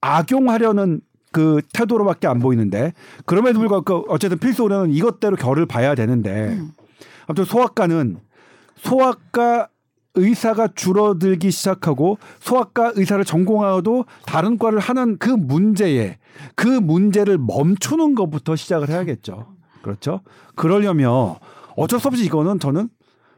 악용하려는 0.00 1.00
그 1.32 1.60
태도로밖에 1.74 2.26
안 2.28 2.38
보이는데 2.38 2.92
그럼에도 3.26 3.58
불구하고 3.58 3.84
그 3.84 4.12
어쨌든 4.12 4.38
필수 4.38 4.62
의료는 4.62 4.92
이것대로 4.92 5.36
결을 5.36 5.66
봐야 5.66 5.94
되는데 5.94 6.48
음. 6.48 6.70
아무튼 7.26 7.44
소아과는 7.44 8.18
소아과 8.76 9.68
의사가 10.14 10.68
줄어들기 10.74 11.50
시작하고 11.50 12.18
소아과 12.40 12.92
의사를 12.94 13.22
전공하고도 13.24 14.06
다른 14.24 14.56
과를 14.58 14.78
하는 14.78 15.18
그 15.18 15.28
문제에 15.30 16.16
그 16.54 16.66
문제를 16.66 17.36
멈추는 17.38 18.14
것부터 18.14 18.56
시작을 18.56 18.88
해야겠죠. 18.88 19.46
그렇죠. 19.82 20.20
그러려면 20.54 21.34
어쩔 21.76 22.00
수 22.00 22.08
없이 22.08 22.24
이거는 22.24 22.58
저는 22.58 22.88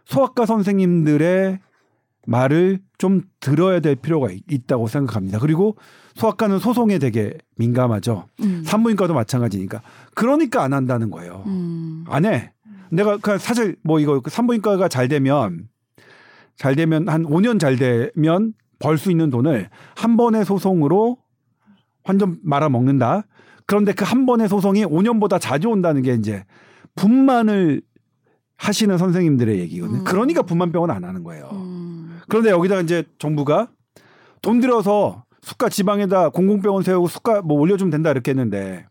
소아과 0.05 0.47
선생님들의 0.47 1.59
말을 2.27 2.81
좀 2.99 3.23
들어야 3.41 3.81
될 3.81 3.97
필요가 3.97 4.31
있- 4.31 4.45
있다고 4.51 4.87
생각합니다. 4.87 5.39
그리고 5.39 5.77
소아과는 6.15 6.59
소송에 6.59 6.99
되게 6.99 7.33
민감하죠. 7.57 8.27
음. 8.43 8.63
산부인과도 8.65 9.15
마찬가지니까. 9.15 9.83
그러니까 10.15 10.63
안 10.63 10.73
한다는 10.75 11.11
거예요. 11.11 11.43
음. 11.47 12.05
안 12.09 12.25
해. 12.25 12.53
내가 12.91 13.17
그 13.19 13.39
사실 13.39 13.77
뭐 13.83 14.01
이거 14.01 14.21
그 14.21 14.31
산부인과가 14.31 14.89
잘 14.89 15.09
되면 15.09 15.69
잘 16.57 16.75
되면 16.77 17.09
한 17.09 17.25
5년 17.25 17.59
잘 17.61 17.77
되면 17.77 18.53
벌 18.79 18.97
수 18.99 19.11
있는 19.11 19.31
돈을 19.31 19.69
한 19.97 20.17
번의 20.17 20.45
소송으로 20.45 21.19
완전 22.05 22.39
말아 22.43 22.69
먹는다. 22.69 23.25
그런데 23.67 23.93
그 23.93 24.05
한 24.05 24.25
번의 24.27 24.49
소송이 24.49 24.85
5년보다 24.87 25.41
자주 25.41 25.69
온다는 25.69 26.03
게 26.03 26.15
이제 26.15 26.45
분만을 26.95 27.83
하시는 28.57 28.97
선생님들의 28.99 29.59
얘기거든요. 29.61 29.99
음. 30.01 30.05
그러니까 30.05 30.43
분만병원 30.43 30.91
안 30.91 31.05
하는 31.05 31.23
거예요. 31.23 31.49
음. 31.53 32.21
그런데 32.29 32.51
여기다가 32.51 32.81
이제 32.81 33.05
정부가 33.19 33.69
돈 34.43 34.61
들여서 34.61 35.25
수가 35.43 35.69
지방에다 35.69 36.31
공공병원 36.31 36.83
세우고 36.83 37.09
수가 37.09 37.43
뭐 37.43 37.59
올려주면 37.61 37.91
된다 37.91 38.11
이렇게 38.11 38.31
했는데 38.33 38.87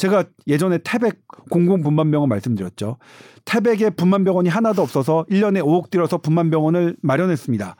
제가 0.00 0.24
예전에 0.46 0.78
태백 0.78 1.20
공공분만병원 1.50 2.30
말씀드렸죠. 2.30 2.96
태백에 3.44 3.90
분만병원이 3.90 4.48
하나도 4.48 4.80
없어서 4.80 5.26
1년에 5.30 5.62
5억 5.62 5.90
들여서 5.90 6.18
분만병원을 6.18 6.96
마련했습니다. 7.02 7.76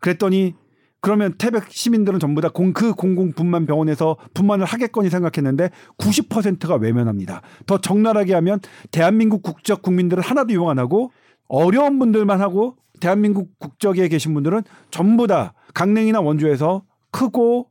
그랬더니 0.00 0.54
그러면 1.00 1.32
태백 1.38 1.70
시민들은 1.70 2.20
전부 2.20 2.42
다공그 2.42 2.92
공공분만병원에서 2.92 4.18
분만을 4.34 4.66
하겠거니 4.66 5.08
생각했는데 5.08 5.70
90%가 5.96 6.74
외면합니다. 6.76 7.40
더 7.66 7.78
적나라하게 7.78 8.34
하면 8.34 8.60
대한민국 8.90 9.42
국적 9.42 9.80
국민들은 9.80 10.22
하나도 10.22 10.52
이용 10.52 10.68
안 10.68 10.78
하고 10.78 11.10
어려운 11.48 11.98
분들만 11.98 12.42
하고 12.42 12.76
대한민국 13.00 13.58
국적에 13.58 14.08
계신 14.08 14.34
분들은 14.34 14.62
전부 14.90 15.26
다 15.26 15.54
강릉이나 15.72 16.20
원주에서 16.20 16.82
크고 17.10 17.70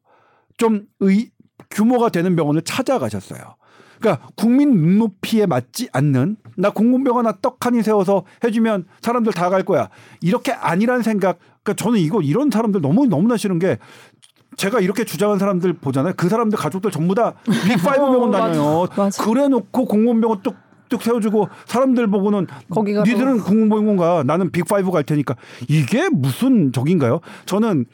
좀 0.58 0.88
의, 1.02 1.30
규모가 1.70 2.10
되는 2.10 2.36
병원을 2.36 2.64
찾아가셨어요. 2.64 3.61
그러니까 4.02 4.28
국민 4.36 4.72
눈높이에 4.74 5.46
맞지 5.46 5.90
않는 5.94 6.38
나 6.58 6.72
공공병원 6.72 7.26
하나 7.28 7.38
떡하니 7.42 7.84
세워서 7.84 8.24
해주면 8.44 8.86
사람들 9.02 9.32
다 9.34 9.50
갈 9.52 9.64
거야. 9.64 9.90
이렇게 10.22 10.52
안이한 10.54 11.02
생각. 11.04 11.38
그러니까 11.64 11.84
저는 11.84 12.00
이거 12.00 12.22
이런 12.22 12.50
사람들 12.50 12.82
너무 12.82 13.06
너무나 13.06 13.36
싫은 13.38 13.60
게 13.60 13.78
제가 14.58 14.80
이렇게 14.80 15.04
주장한 15.06 15.40
사람들 15.40 15.74
보잖아요. 15.74 16.14
그 16.18 16.30
사람들 16.30 16.58
가족들 16.58 16.90
전부 16.92 17.14
다 17.16 17.34
Big 17.46 17.60
Five 17.60 17.80
병원 18.12 18.30
어, 18.30 18.32
다녀요. 18.32 18.80
맞아, 18.90 19.02
맞아. 19.04 19.24
그래놓고 19.24 19.86
공공병원 19.86 20.42
뚝. 20.42 20.56
뚝 20.90 21.02
세워주고 21.04 21.48
사람들 21.68 22.08
보고는 22.08 22.48
거기가 22.70 23.04
니들은 23.04 23.40
공공병원 23.44 23.96
가 23.96 24.24
나는 24.24 24.52
Big 24.52 24.69
Five 24.69 24.92
갈 24.92 25.04
테니까 25.06 25.38
이게 25.70 26.10
무슨 26.10 26.74
짓인가요? 26.74 27.22
저는 27.46 27.86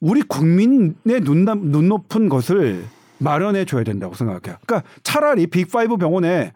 우리 0.00 0.20
국민의 0.20 1.22
눈, 1.22 1.46
눈 1.46 1.88
높은 1.88 2.28
것을 2.28 2.84
마련해 3.20 3.64
줘야 3.64 3.84
된다고 3.84 4.14
생각해요. 4.14 4.56
그러니까 4.66 4.82
차라리 5.02 5.46
Big 5.46 5.67
Five 5.67 5.96
병원에 5.96 6.52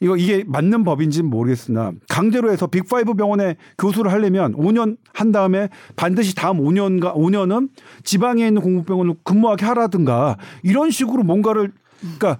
이거 0.00 0.16
이게 0.16 0.44
맞는 0.46 0.84
법인지는 0.84 1.28
모르겠으나 1.28 1.92
강제로 2.08 2.52
해서 2.52 2.66
Big 2.68 2.88
Five 2.88 3.14
병원에 3.14 3.56
교수를 3.78 4.12
하려면 4.12 4.54
5년 4.54 4.96
한 5.12 5.32
다음에 5.32 5.68
반드시 5.96 6.34
다음 6.36 6.58
5년가 6.58 7.14
5년은 7.14 7.68
지방에 8.04 8.46
있는 8.46 8.62
공공병원을 8.62 9.14
근무하게 9.24 9.66
하라든가 9.66 10.36
이런 10.62 10.90
식으로 10.90 11.24
뭔가를 11.24 11.72
그러니까 12.00 12.38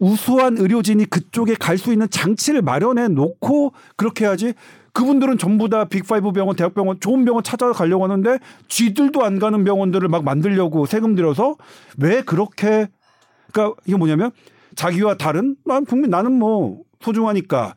우수한 0.00 0.56
의료진이 0.56 1.04
그쪽에 1.06 1.54
갈 1.54 1.78
수 1.78 1.92
있는 1.92 2.08
장치를 2.10 2.62
마련해 2.62 3.08
놓고 3.08 3.72
그렇게 3.96 4.24
해야지 4.24 4.54
그분들은 4.92 5.38
전부 5.38 5.68
다 5.68 5.84
Big 5.84 6.05
Five 6.05 6.32
병원, 6.32 6.56
대학병원, 6.56 7.00
좋은 7.00 7.24
병원 7.24 7.44
찾아가려고 7.44 8.04
하는데 8.04 8.38
쥐들도 8.68 9.24
안 9.24 9.38
가는 9.38 9.64
병원들을 9.64 10.08
막 10.08 10.24
만들려고 10.24 10.86
세금 10.86 11.14
들여서 11.14 11.56
왜 11.98 12.22
그렇게 12.22 12.88
그러니까 13.52 13.80
이게 13.86 13.96
뭐냐면 13.96 14.30
자기와 14.74 15.16
다른 15.16 15.56
난 15.64 15.84
국민 15.84 16.10
나는 16.10 16.32
뭐 16.32 16.82
소중하니까 17.00 17.74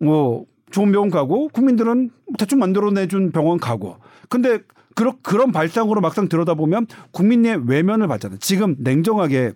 뭐 0.00 0.44
좋은 0.70 0.92
병원 0.92 1.10
가고 1.10 1.48
국민들은 1.48 2.10
대충 2.38 2.58
만들어내준 2.58 3.32
병원 3.32 3.58
가고 3.58 3.96
근데 4.28 4.60
그런 4.94 5.14
그런 5.22 5.52
발상으로 5.52 6.00
막상 6.00 6.28
들여다보면 6.28 6.86
국민의 7.12 7.68
외면을 7.68 8.08
받잖아요. 8.08 8.38
지금 8.38 8.76
냉정하게 8.78 9.52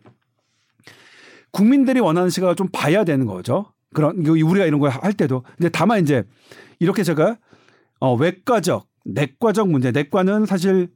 국민들이 1.50 1.98
원하는 2.00 2.30
시각을 2.30 2.54
좀 2.54 2.68
봐야 2.72 3.04
되는 3.04 3.26
거죠. 3.26 3.72
그런 3.92 4.24
우리가 4.24 4.66
이런 4.66 4.78
걸할 4.78 5.12
때도 5.12 5.42
근데 5.56 5.68
다만 5.68 6.00
이제 6.00 6.24
이렇게 6.80 7.04
제가 7.04 7.36
어 8.00 8.14
외과적 8.14 8.88
내과적 9.04 9.68
문제 9.68 9.92
내과는 9.92 10.46
사실 10.46 10.88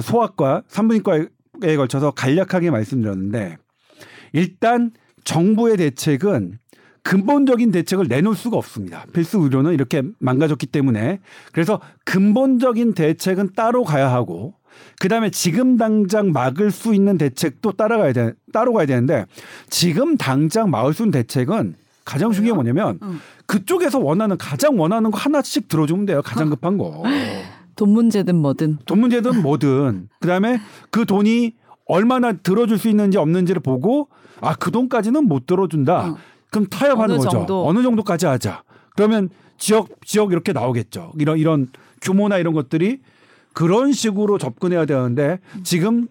소아과 0.00 0.64
산부인과에 0.68 1.76
걸쳐서 1.76 2.10
간략하게 2.10 2.70
말씀드렸는데 2.70 3.56
일단 4.32 4.90
정부의 5.24 5.76
대책은 5.76 6.58
근본적인 7.02 7.70
대책을 7.70 8.08
내놓을 8.08 8.36
수가 8.36 8.56
없습니다. 8.58 9.06
필수 9.12 9.38
의료는 9.38 9.72
이렇게 9.72 10.02
망가졌기 10.18 10.66
때문에 10.66 11.20
그래서 11.52 11.80
근본적인 12.04 12.94
대책은 12.94 13.54
따로 13.56 13.84
가야 13.84 14.12
하고 14.12 14.54
그다음에 14.98 15.30
지금 15.30 15.76
당장 15.76 16.32
막을 16.32 16.70
수 16.70 16.94
있는 16.94 17.18
대책도 17.18 17.72
따라가야 17.72 18.12
돼 18.12 18.32
따로 18.52 18.72
가야 18.72 18.86
되는데 18.86 19.26
지금 19.68 20.16
당장 20.16 20.70
막을 20.70 20.92
수 20.94 21.02
있는 21.02 21.12
대책은 21.12 21.74
가장 22.04 22.32
중요한 22.32 22.64
게 22.64 22.72
뭐냐면 22.72 22.98
그쪽에서 23.46 23.98
원하는 23.98 24.36
가장 24.38 24.78
원하는 24.78 25.10
거 25.10 25.18
하나씩 25.18 25.68
들어주면 25.68 26.06
돼요. 26.06 26.22
가장 26.22 26.50
급한 26.50 26.78
거. 26.78 27.02
돈 27.76 27.90
문제든 27.90 28.36
뭐든. 28.36 28.78
돈 28.84 29.00
문제든 29.00 29.42
뭐든 29.42 30.08
그다음에 30.20 30.60
그 30.90 31.06
돈이 31.06 31.54
얼마나 31.86 32.32
들어줄 32.32 32.78
수 32.78 32.88
있는지 32.88 33.16
없는지를 33.18 33.60
보고 33.62 34.08
아 34.40 34.54
그 34.54 34.70
돈까지는 34.70 35.26
못 35.26 35.46
들어준다. 35.46 36.10
어. 36.10 36.16
그럼 36.50 36.66
타협하는 36.66 37.14
어느 37.16 37.24
거죠. 37.24 37.30
정도. 37.30 37.66
어느 37.66 37.82
정도까지 37.82 38.26
하자. 38.26 38.62
그러면 38.96 39.28
지역 39.58 39.88
지역 40.04 40.32
이렇게 40.32 40.52
나오겠죠. 40.52 41.12
이런 41.18 41.38
이런 41.38 41.68
규모나 42.00 42.38
이런 42.38 42.54
것들이 42.54 43.00
그런 43.52 43.92
식으로 43.92 44.38
접근해야 44.38 44.84
되는데 44.86 45.38
지금 45.64 46.08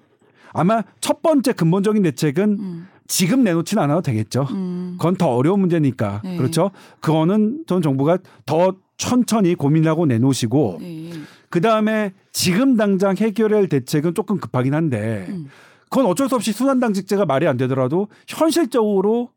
아마 0.54 0.84
첫 1.02 1.22
번째 1.22 1.54
근본적인 1.54 2.04
대책은 2.04 2.44
음. 2.60 2.88
지금 3.10 3.44
내놓지는 3.44 3.82
않아도 3.84 4.02
되겠죠. 4.04 4.48
음. 4.52 4.96
그건 4.98 5.16
더 5.16 5.30
어려운 5.36 5.60
문제니까 5.60 6.22
네. 6.24 6.38
그렇죠. 6.38 6.70
그거는 7.02 7.64
전 7.68 7.82
정부가 7.82 8.20
더 8.46 8.76
천천히 8.98 9.56
고민하고 9.56 10.06
내놓으시고 10.06 10.78
네. 10.80 11.12
그 11.50 11.60
다음에 11.60 12.14
지금 12.32 12.78
당장 12.78 13.18
해결할 13.18 13.68
대책은 13.68 14.14
조금 14.14 14.40
급하긴 14.40 14.76
한데 14.76 15.26
음. 15.30 15.48
그건 15.90 16.06
어쩔 16.06 16.30
수 16.30 16.36
없이 16.36 16.54
순환당직제가 16.54 17.26
말이 17.26 17.48
안 17.48 17.58
되더라도 17.58 18.10
현실적으로 18.28 19.32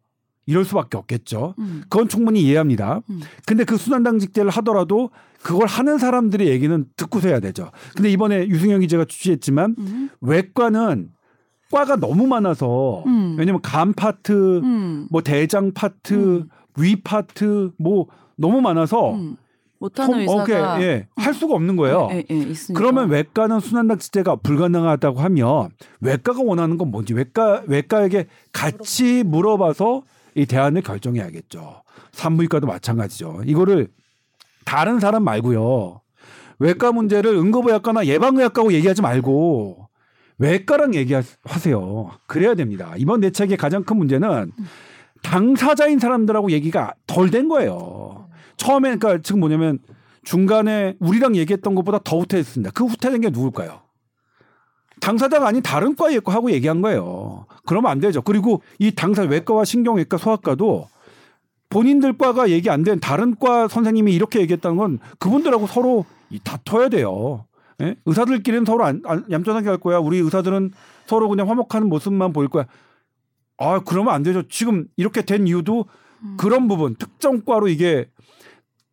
이럴 0.45 0.67
수밖에 0.67 0.99
없겠죠. 0.99 1.55
음. 1.59 1.83
그건 1.89 2.09
충분히 2.09 2.43
이해합니다. 2.43 3.01
음. 3.09 3.21
근데 3.47 3.65
그 3.65 3.79
순환당직제를 3.79 4.51
하더라도 4.51 5.11
그걸 5.43 5.67
하는 5.67 5.97
사람들의 5.97 6.47
얘기는 6.47 6.85
듣고서 6.97 7.29
해야 7.29 7.41
되죠. 7.41 7.71
근데 7.97 8.11
이번에 8.11 8.49
유승현 8.49 8.81
기자가 8.81 9.07
취재했지만 9.07 9.77
음. 9.79 10.11
외과는 10.21 11.13
과가 11.73 11.97
너무 11.97 12.27
많아서 12.29 13.03
음. 13.07 13.35
왜냐면 13.39 13.61
간 13.63 13.93
파트, 13.93 14.59
음. 14.63 15.09
뭐 15.11 15.23
대장 15.23 15.73
파트, 15.73 16.15
음. 16.15 16.49
위 16.79 17.03
파트 17.03 17.73
뭐 17.79 18.07
너무 18.37 18.61
많아서 18.61 19.15
음. 19.15 19.37
못하는 19.79 20.13
통- 20.13 20.21
의사가 20.21 20.43
오케이, 20.77 20.87
예, 20.87 21.07
할 21.17 21.35
수가 21.35 21.55
없는 21.57 21.75
거예요. 21.75 22.09
예, 22.13 22.25
예, 22.31 22.35
있으니까. 22.37 22.79
그러면 22.79 23.11
외과는 23.11 23.59
순환당직제가 23.59 24.37
불가능하다고 24.37 25.19
하면 25.19 25.71
외과가 26.01 26.41
원하는 26.45 26.79
건 26.79 26.93
뭔지 26.93 27.15
외과 27.15 27.63
외과에게 27.67 28.27
같이 28.53 29.25
물어봐서 29.25 30.03
이 30.37 30.47
대안을 30.47 30.83
결정해야겠죠. 30.83 31.83
산부인과도 32.13 32.67
마찬가지죠. 32.69 33.41
이거를 33.45 33.89
다른 34.65 35.01
사람 35.01 35.25
말고요. 35.25 36.01
외과 36.61 36.93
문제를 36.93 37.35
응급의학과나 37.35 38.07
예방의학과고 38.07 38.73
얘기하지 38.75 39.03
말고 39.03 39.89
외과랑 40.39 40.95
얘기하세요. 40.95 42.11
그래야 42.27 42.55
됩니다. 42.55 42.95
이번 42.97 43.21
대책의 43.21 43.57
가장 43.57 43.85
큰 43.85 43.97
문제는 43.97 44.53
당사자인 45.23 45.99
사람들하고 45.99 46.51
얘기가 46.51 46.95
덜 47.07 47.31
된 47.31 47.49
거예요. 47.49 48.29
처음에 48.57 48.97
그러니까 48.97 49.23
지금 49.23 49.41
뭐냐면 49.41 49.79
중간에 50.25 50.97
우리랑 51.01 51.37
얘기했던 51.37 51.75
것보다 51.75 51.99
더 52.03 52.19
후퇴했습니다. 52.19 52.73
그 52.73 52.85
후퇴된 52.85 53.21
게 53.21 53.31
누굴까요? 53.31 53.83
당사자가 55.01 55.49
아닌 55.49 55.63
다른 55.63 55.97
과에 55.97 56.19
하고 56.25 56.51
얘기한 56.53 56.81
거예요. 56.81 57.47
그러면 57.67 57.91
안 57.91 57.99
되죠. 58.01 58.23
그리고 58.23 58.63
이 58.79 58.93
당사 58.93 59.23
외과와 59.23 59.65
신경외과 59.65 60.17
소아과도 60.17 60.89
본인들 61.71 62.19
과가 62.19 62.51
얘기 62.51 62.71
안 62.71 62.85
된 62.85 63.01
다른 63.01 63.35
과 63.35 63.67
선생님이 63.67 64.13
이렇게 64.15 64.41
얘기했다는 64.41 64.77
건 64.77 64.99
그분들하고 65.19 65.67
서로 65.67 66.05
이 66.31 66.39
다퉈야 66.39 66.89
돼요. 66.91 67.47
예? 67.81 67.97
의사들끼리는 68.05 68.65
서로 68.65 68.85
안, 68.85 69.03
안- 69.05 69.25
얌전하게 69.31 69.69
할 69.69 69.79
거야. 69.79 69.99
우리 69.99 70.19
의사들은 70.19 70.73
서로 71.07 71.29
그냥 71.29 71.49
화목하는 71.49 71.89
모습만 71.89 72.33
보일 72.33 72.49
거야. 72.49 72.67
아, 73.59 73.81
그러면 73.85 74.15
안 74.15 74.23
되죠. 74.23 74.43
지금 74.49 74.87
이렇게 74.97 75.23
된 75.23 75.47
이유도 75.47 75.87
그런 76.37 76.69
부분, 76.69 76.95
특정 76.95 77.43
과로 77.45 77.69
이게 77.69 78.09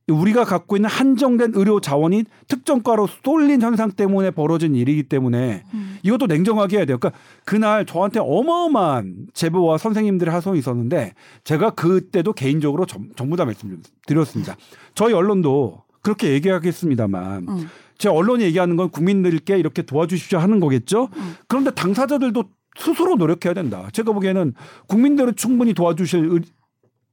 우리가 0.08 0.44
갖고 0.44 0.76
있는 0.76 0.90
한정된 0.90 1.52
의료 1.54 1.80
자원이 1.80 2.24
특정 2.48 2.82
과로 2.82 3.08
쏠린 3.24 3.62
현상 3.62 3.92
때문에 3.92 4.32
벌어진 4.32 4.74
일이기 4.74 5.04
때문에 5.04 5.64
음. 5.72 5.98
이것도 6.02 6.26
냉정하게 6.26 6.78
해야 6.78 6.86
돼요. 6.86 6.98
그러니까 6.98 7.20
그날 7.46 7.86
저한테 7.86 8.20
어마어마한 8.20 9.28
제보와 9.34 9.78
선생님들의 9.78 10.34
하소연이 10.34 10.58
있었는데 10.60 11.14
제가 11.44 11.72
그때도 11.72 12.34
개인적으로 12.34 12.88
전, 12.88 13.12
전부 13.16 13.36
다 13.36 13.46
말씀드렸습니다. 13.46 14.56
저희 14.96 15.14
언론도 15.14 15.84
그렇게 16.02 16.30
얘기하겠습니다만 16.34 17.48
음. 17.48 17.70
제 18.00 18.08
언론이 18.08 18.44
얘기하는 18.46 18.78
건 18.78 18.90
국민들께 18.90 19.60
이렇게 19.60 19.84
도와주십시오 19.84 20.40
하는 20.40 20.60
거겠죠. 20.60 21.10
음. 21.16 21.36
그런데 21.48 21.70
당사자들도 21.72 22.44
스스로 22.78 23.16
노력해야 23.16 23.54
된다. 23.54 23.90
제가 23.92 24.14
보기에는 24.14 24.54
국민들은 24.88 25.36
충분히 25.36 25.74
도와주실 25.74 26.30
의, 26.32 26.40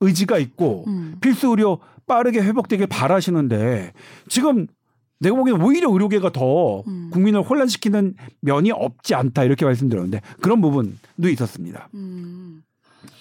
의지가 0.00 0.38
있고 0.38 0.84
음. 0.86 1.16
필수 1.20 1.48
의료 1.48 1.80
빠르게 2.06 2.40
회복되길 2.40 2.86
바라시는데 2.86 3.92
지금 4.28 4.68
내가 5.18 5.34
보기에는 5.34 5.60
오히려 5.64 5.90
의료계가 5.90 6.30
더 6.30 6.82
음. 6.86 7.10
국민을 7.10 7.42
혼란시키는 7.42 8.14
면이 8.42 8.70
없지 8.70 9.16
않다 9.16 9.42
이렇게 9.42 9.64
말씀드렸는데 9.64 10.20
그런 10.40 10.60
부분도 10.60 11.28
있었습니다. 11.28 11.88
음. 11.94 12.62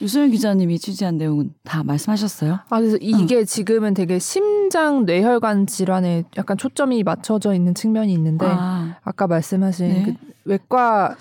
유소연 0.01 0.31
기자님이 0.31 0.79
취재한 0.79 1.17
내용은 1.17 1.53
다 1.63 1.83
말씀하셨어요? 1.83 2.59
아 2.69 2.79
그래서 2.79 2.97
이게 3.01 3.43
지금은 3.45 3.93
되게 3.93 4.19
심장 4.19 5.05
뇌혈관 5.05 5.67
질환에 5.67 6.23
약간 6.37 6.57
초점이 6.57 7.03
맞춰져 7.03 7.53
있는 7.53 7.73
측면이 7.73 8.11
있는데 8.13 8.45
아, 8.47 8.97
아까 9.03 9.27
말씀하신 9.27 9.87
네. 9.87 10.03
그 10.05 10.13
외과 10.45 11.15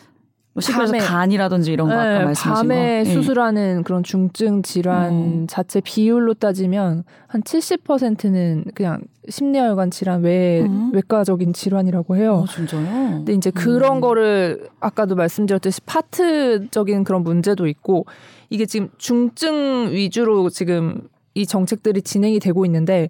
뭐 0.56 0.60
밤에- 0.62 1.00
간이라든지 1.04 1.72
이런 1.72 1.88
거 1.88 1.94
아까 1.94 2.18
네, 2.20 2.24
말씀하신 2.26 2.68
밤에 2.68 3.02
거. 3.02 3.10
예. 3.10 3.12
수술하는 3.12 3.82
그런 3.82 4.04
중증 4.04 4.62
질환 4.62 5.12
어. 5.42 5.46
자체 5.48 5.80
비율로 5.80 6.34
따지면 6.34 7.02
한 7.26 7.42
70%는 7.42 8.66
그냥 8.72 9.00
심내혈관 9.28 9.90
질환 9.90 10.22
외 10.22 10.60
음. 10.62 10.90
외과적인 10.94 11.54
질환이라고 11.54 12.16
해요. 12.16 12.44
어, 12.44 12.46
진짜요? 12.46 12.84
근데 12.84 13.32
이제 13.32 13.50
그런 13.50 13.96
음. 13.96 14.00
거를 14.00 14.68
아까도 14.78 15.16
말씀드렸듯이 15.16 15.80
파트적인 15.86 17.02
그런 17.04 17.24
문제도 17.24 17.66
있고 17.66 18.06
이게 18.54 18.66
지금 18.66 18.88
중증 18.98 19.88
위주로 19.90 20.48
지금 20.48 21.08
이 21.34 21.44
정책들이 21.44 22.02
진행이 22.02 22.38
되고 22.38 22.64
있는데 22.66 23.08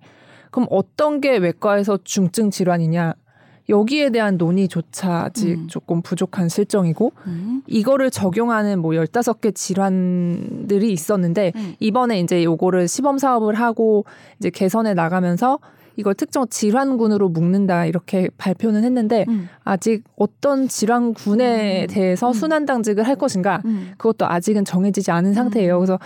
그럼 0.51 0.67
어떤 0.71 1.21
게 1.21 1.37
외과에서 1.37 1.99
중증 2.03 2.51
질환이냐 2.51 3.13
여기에 3.69 4.09
대한 4.09 4.39
논의조차 4.39 5.25
아직 5.25 5.53
음. 5.53 5.69
조금 5.69 6.01
부족한 6.01 6.49
실정이고 6.49 7.13
음. 7.27 7.63
이거를 7.67 8.11
적용하는 8.11 8.79
뭐 8.79 8.93
15개 8.93 9.55
질환들이 9.55 10.91
있었는데 10.91 11.53
음. 11.57 11.75
이번에 11.79 12.21
이제 12.21 12.43
요거를 12.43 12.89
시범 12.89 13.19
사업을 13.19 13.55
하고 13.55 14.07
이제 14.39 14.49
개선해 14.49 14.95
나가면서 14.95 15.59
이걸 15.97 16.15
특정 16.15 16.47
질환군으로 16.49 17.29
묶는다 17.29 17.87
이렇게 17.87 18.29
발표는 18.37 18.85
했는데 18.85 19.25
음. 19.29 19.49
아직 19.63 20.05
어떤 20.17 20.69
질환군에 20.69 21.83
음. 21.83 21.87
대해서 21.89 22.29
음. 22.29 22.33
순환 22.33 22.67
당직을 22.67 23.07
할 23.07 23.17
것인가 23.17 23.63
음. 23.65 23.93
그것도 23.97 24.27
아직은 24.27 24.65
정해지지 24.65 25.11
않은 25.11 25.35
상태예요. 25.35 25.77
음. 25.77 25.81
그래서 25.81 25.99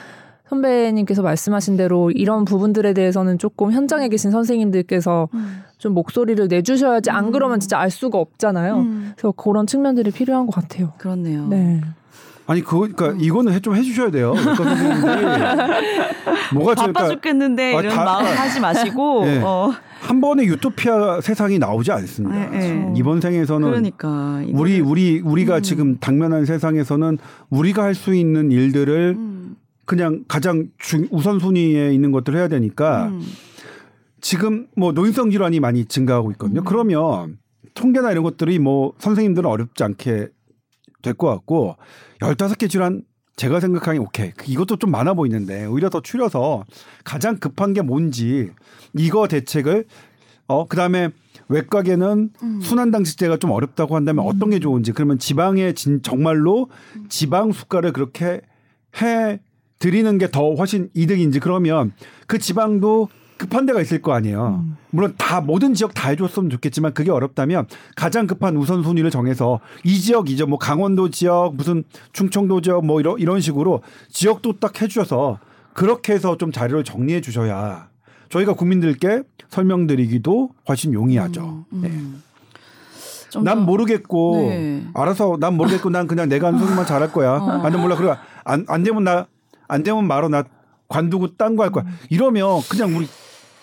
선배님께서 0.48 1.22
말씀하신 1.22 1.76
대로 1.76 2.10
이런 2.10 2.44
부분들에 2.44 2.94
대해서는 2.94 3.38
조금 3.38 3.72
현장에 3.72 4.08
계신 4.08 4.30
선생님들께서 4.30 5.28
음. 5.34 5.62
좀 5.76 5.94
목소리를 5.94 6.48
내주셔야지 6.48 7.10
안 7.10 7.26
음. 7.26 7.32
그러면 7.32 7.60
진짜 7.60 7.78
알 7.78 7.90
수가 7.90 8.18
없잖아요. 8.18 8.76
음. 8.76 9.12
그래서 9.16 9.32
그런 9.32 9.66
측면들이 9.66 10.10
필요한 10.10 10.46
것 10.46 10.54
같아요. 10.54 10.92
그렇네요. 10.98 11.46
네. 11.48 11.80
아니 12.50 12.62
그거 12.62 12.78
그러니까 12.80 13.14
이거는 13.20 13.52
해- 13.52 13.60
좀 13.60 13.76
해주셔야 13.76 14.10
돼요. 14.10 14.32
뭐가 16.54 16.74
바빠 16.74 16.92
그러니까 16.92 17.08
죽겠는데 17.08 17.76
아, 17.76 17.80
이런 17.80 17.94
다- 17.94 18.04
마음 18.04 18.24
하지 18.24 18.58
마시고 18.60 19.24
네. 19.26 19.40
어. 19.44 19.70
한 20.00 20.20
번에 20.20 20.44
유토피아 20.44 21.20
세상이 21.20 21.58
나오지 21.58 21.92
않습니다. 21.92 22.50
네, 22.50 22.58
네. 22.58 22.94
이번 22.96 23.20
생에서는 23.20 23.68
그러니까 23.68 24.42
우리 24.52 24.80
우리 24.80 25.20
우리가 25.20 25.56
음. 25.56 25.62
지금 25.62 25.98
당면한 25.98 26.46
세상에서는 26.46 27.18
우리가 27.50 27.82
할 27.82 27.94
수 27.94 28.14
있는 28.14 28.50
일들을 28.50 29.14
음. 29.18 29.56
그냥 29.84 30.24
가장 30.28 30.68
중, 30.78 31.06
우선순위에 31.10 31.92
있는 31.92 32.12
것들을 32.12 32.38
해야 32.38 32.48
되니까 32.48 33.06
음. 33.08 33.20
지금 34.20 34.66
뭐 34.76 34.92
노인성 34.92 35.30
질환이 35.30 35.60
많이 35.60 35.84
증가하고 35.84 36.30
있거든요. 36.32 36.60
음. 36.60 36.64
그러면 36.64 37.38
통계나 37.74 38.10
이런 38.12 38.22
것들이 38.24 38.58
뭐 38.58 38.92
선생님들은 38.98 39.48
어렵지 39.50 39.82
않게 39.84 40.28
될 41.02 41.14
것 41.14 41.28
같고 41.28 41.76
15개 42.20 42.68
질환 42.70 43.02
제가 43.36 43.60
생각하기엔 43.60 44.02
오케이. 44.02 44.32
이것도 44.46 44.76
좀 44.78 44.90
많아 44.90 45.14
보이는데 45.14 45.66
오히려 45.66 45.90
더 45.90 46.00
추려서 46.00 46.64
가장 47.04 47.38
급한 47.38 47.72
게 47.72 47.82
뭔지 47.82 48.50
이거 48.96 49.28
대책을 49.28 49.84
어 50.48 50.66
그다음에 50.66 51.10
외과계는 51.48 52.30
음. 52.42 52.60
순환 52.60 52.90
당직제가 52.90 53.36
좀 53.36 53.52
어렵다고 53.52 53.94
한다면 53.94 54.24
어떤 54.26 54.50
게 54.50 54.58
좋은지 54.58 54.92
그러면 54.92 55.18
지방에 55.18 55.72
진 55.72 56.02
정말로 56.02 56.68
지방 57.08 57.52
수가를 57.52 57.92
그렇게 57.92 58.40
해 59.00 59.40
드리는 59.78 60.18
게 60.18 60.26
더 60.28 60.54
훨씬 60.54 60.90
이득인지 60.94 61.38
그러면 61.38 61.92
그 62.26 62.38
지방도 62.38 63.08
급한 63.38 63.64
데가 63.66 63.80
있을 63.80 64.02
거 64.02 64.12
아니에요. 64.12 64.64
물론 64.90 65.14
다 65.16 65.40
모든 65.40 65.72
지역 65.74 65.94
다 65.94 66.08
해줬으면 66.10 66.50
좋겠지만 66.50 66.92
그게 66.92 67.10
어렵다면 67.10 67.66
가장 67.96 68.26
급한 68.26 68.56
우선 68.56 68.82
순위를 68.82 69.10
정해서 69.10 69.60
이 69.84 69.98
지역 70.00 70.28
이제 70.28 70.44
뭐 70.44 70.58
강원도 70.58 71.08
지역 71.10 71.54
무슨 71.54 71.84
충청도 72.12 72.60
지역 72.62 72.84
뭐 72.84 73.00
이런 73.00 73.18
이런 73.18 73.40
식으로 73.40 73.82
지역도 74.10 74.58
딱 74.58 74.80
해주셔서 74.82 75.38
그렇게 75.72 76.12
해서 76.14 76.36
좀 76.36 76.50
자료를 76.52 76.82
정리해 76.84 77.20
주셔야 77.20 77.88
저희가 78.28 78.54
국민들께 78.54 79.22
설명드리기도 79.48 80.50
훨씬 80.68 80.92
용이하죠. 80.92 81.64
음. 81.72 81.80
네. 81.80 81.92
좀난 83.30 83.58
더- 83.58 83.64
모르겠고 83.64 84.36
네. 84.48 84.84
알아서 84.94 85.36
난 85.38 85.54
모르겠고 85.56 85.90
난 85.90 86.06
그냥 86.06 86.28
내가 86.28 86.48
하는 86.48 86.58
소리만 86.58 86.84
잘할 86.86 87.12
거야. 87.12 87.34
어. 87.34 87.62
안 87.62 87.80
몰라. 87.80 87.94
그래 87.96 88.14
안, 88.44 88.64
안 88.68 88.82
되면 88.82 89.04
나 89.04 89.26
안 89.70 89.82
되면 89.82 90.06
말어 90.08 90.28
나 90.30 90.44
관두고 90.88 91.36
딴 91.36 91.54
거 91.54 91.62
할 91.62 91.70
거야. 91.70 91.84
이러면 92.08 92.62
그냥 92.70 92.96
우리 92.96 93.06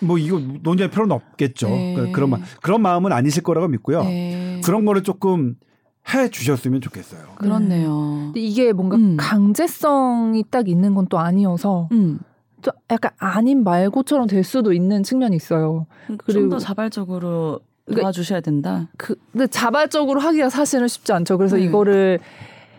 뭐 0.00 0.18
이거 0.18 0.38
논의할 0.62 0.90
필요는 0.90 1.12
없겠죠. 1.12 1.68
네. 1.68 1.94
그- 1.96 2.12
그런 2.12 2.30
마, 2.30 2.38
그런 2.62 2.82
마음은 2.82 3.12
아니실 3.12 3.42
거라고 3.42 3.68
믿고요. 3.68 4.02
네. 4.04 4.60
그런 4.64 4.84
거를 4.84 5.02
조금 5.02 5.56
해 6.14 6.28
주셨으면 6.30 6.80
좋겠어요. 6.80 7.20
그렇네요. 7.36 7.90
근데 8.26 8.40
이게 8.40 8.72
뭔가 8.72 8.96
음. 8.96 9.16
강제성이 9.18 10.44
딱 10.50 10.68
있는 10.68 10.94
건 10.94 11.06
또 11.08 11.18
아니어서 11.18 11.88
음. 11.92 12.18
또 12.62 12.72
약간 12.90 13.12
아닌 13.18 13.64
말고처럼 13.64 14.26
될 14.26 14.44
수도 14.44 14.72
있는 14.72 15.02
측면이 15.02 15.34
있어요. 15.36 15.86
좀 16.06 16.16
그리고- 16.18 16.48
더 16.48 16.58
자발적으로 16.58 17.60
그러니까- 17.84 18.02
도와주셔야 18.02 18.40
된다. 18.40 18.88
그 18.96 19.14
근데 19.32 19.46
자발적으로 19.46 20.20
하기가 20.20 20.48
사실은 20.50 20.88
쉽지 20.88 21.12
않죠. 21.12 21.38
그래서 21.38 21.56
네. 21.56 21.62
이거를 21.64 22.18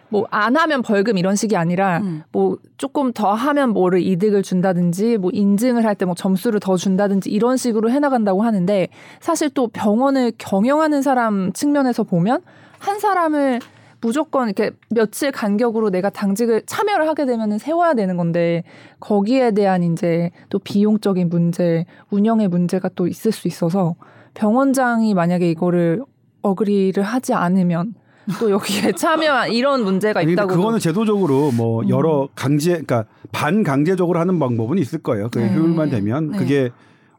뭐 0.10 0.26
안 0.32 0.56
하면 0.56 0.82
벌금 0.82 1.18
이런 1.18 1.36
식이 1.36 1.56
아니라 1.58 2.00
음. 2.00 2.24
뭐 2.32 2.58
조금 2.78 3.12
더 3.14 3.34
하면 3.34 3.72
뭐를 3.72 4.02
이득을 4.02 4.44
준다든지 4.44 5.18
뭐 5.18 5.32
인증을 5.34 5.86
할 5.86 5.96
때 5.96 6.06
뭐 6.06 6.16
점수를 6.16 6.60
더 6.60 6.78
준다든지 6.78 7.30
이런 7.30 7.58
식으로 7.58 7.90
해나간다고 7.92 8.44
하는데 8.44 8.88
사실 9.20 9.50
또 9.50 9.68
병원을 9.68 10.32
경영하는 10.38 11.02
사람 11.02 11.52
측면에서 11.54 12.04
보면 12.04 12.42
한 12.80 13.00
사람을 13.00 13.60
무조건 14.00 14.48
이렇게 14.48 14.70
며칠 14.92 15.32
간격으로 15.32 15.90
내가 15.90 16.12
당직을 16.12 16.62
참여를 16.68 17.08
하게 17.08 17.26
되면은 17.26 17.58
세워야 17.58 17.96
되는 17.96 18.16
건데 18.16 18.64
거기에 19.00 19.52
대한 19.52 19.82
이제 19.82 20.30
또 20.50 20.60
비용적인 20.60 21.30
문제, 21.30 21.86
운영의 22.12 22.48
문제가 22.48 22.90
또 22.96 23.08
있을 23.08 23.32
수 23.32 23.48
있어서 23.48 23.96
병원장이 24.36 25.16
만약에 25.16 25.50
이거를 25.50 26.04
어그리를 26.44 27.02
하지 27.02 27.34
않으면 27.34 27.96
또 28.40 28.50
여기에 28.52 28.92
참여 28.98 29.48
이런 29.48 29.84
문제가 29.84 30.22
있다고 30.22 30.56
그거는 30.56 30.80
제도적으로 30.80 31.52
뭐 31.52 31.82
음. 31.82 31.90
여러 31.90 32.28
강제, 32.36 32.72
그러니까 32.72 33.06
반강제적으로 33.32 34.20
하는 34.20 34.40
방법은 34.40 34.78
있을 34.78 35.00
거예요. 35.00 35.30
그 35.32 35.40
네. 35.40 35.54
효율만 35.54 35.90
되면 35.90 36.32
네. 36.32 36.38
그게 36.38 36.70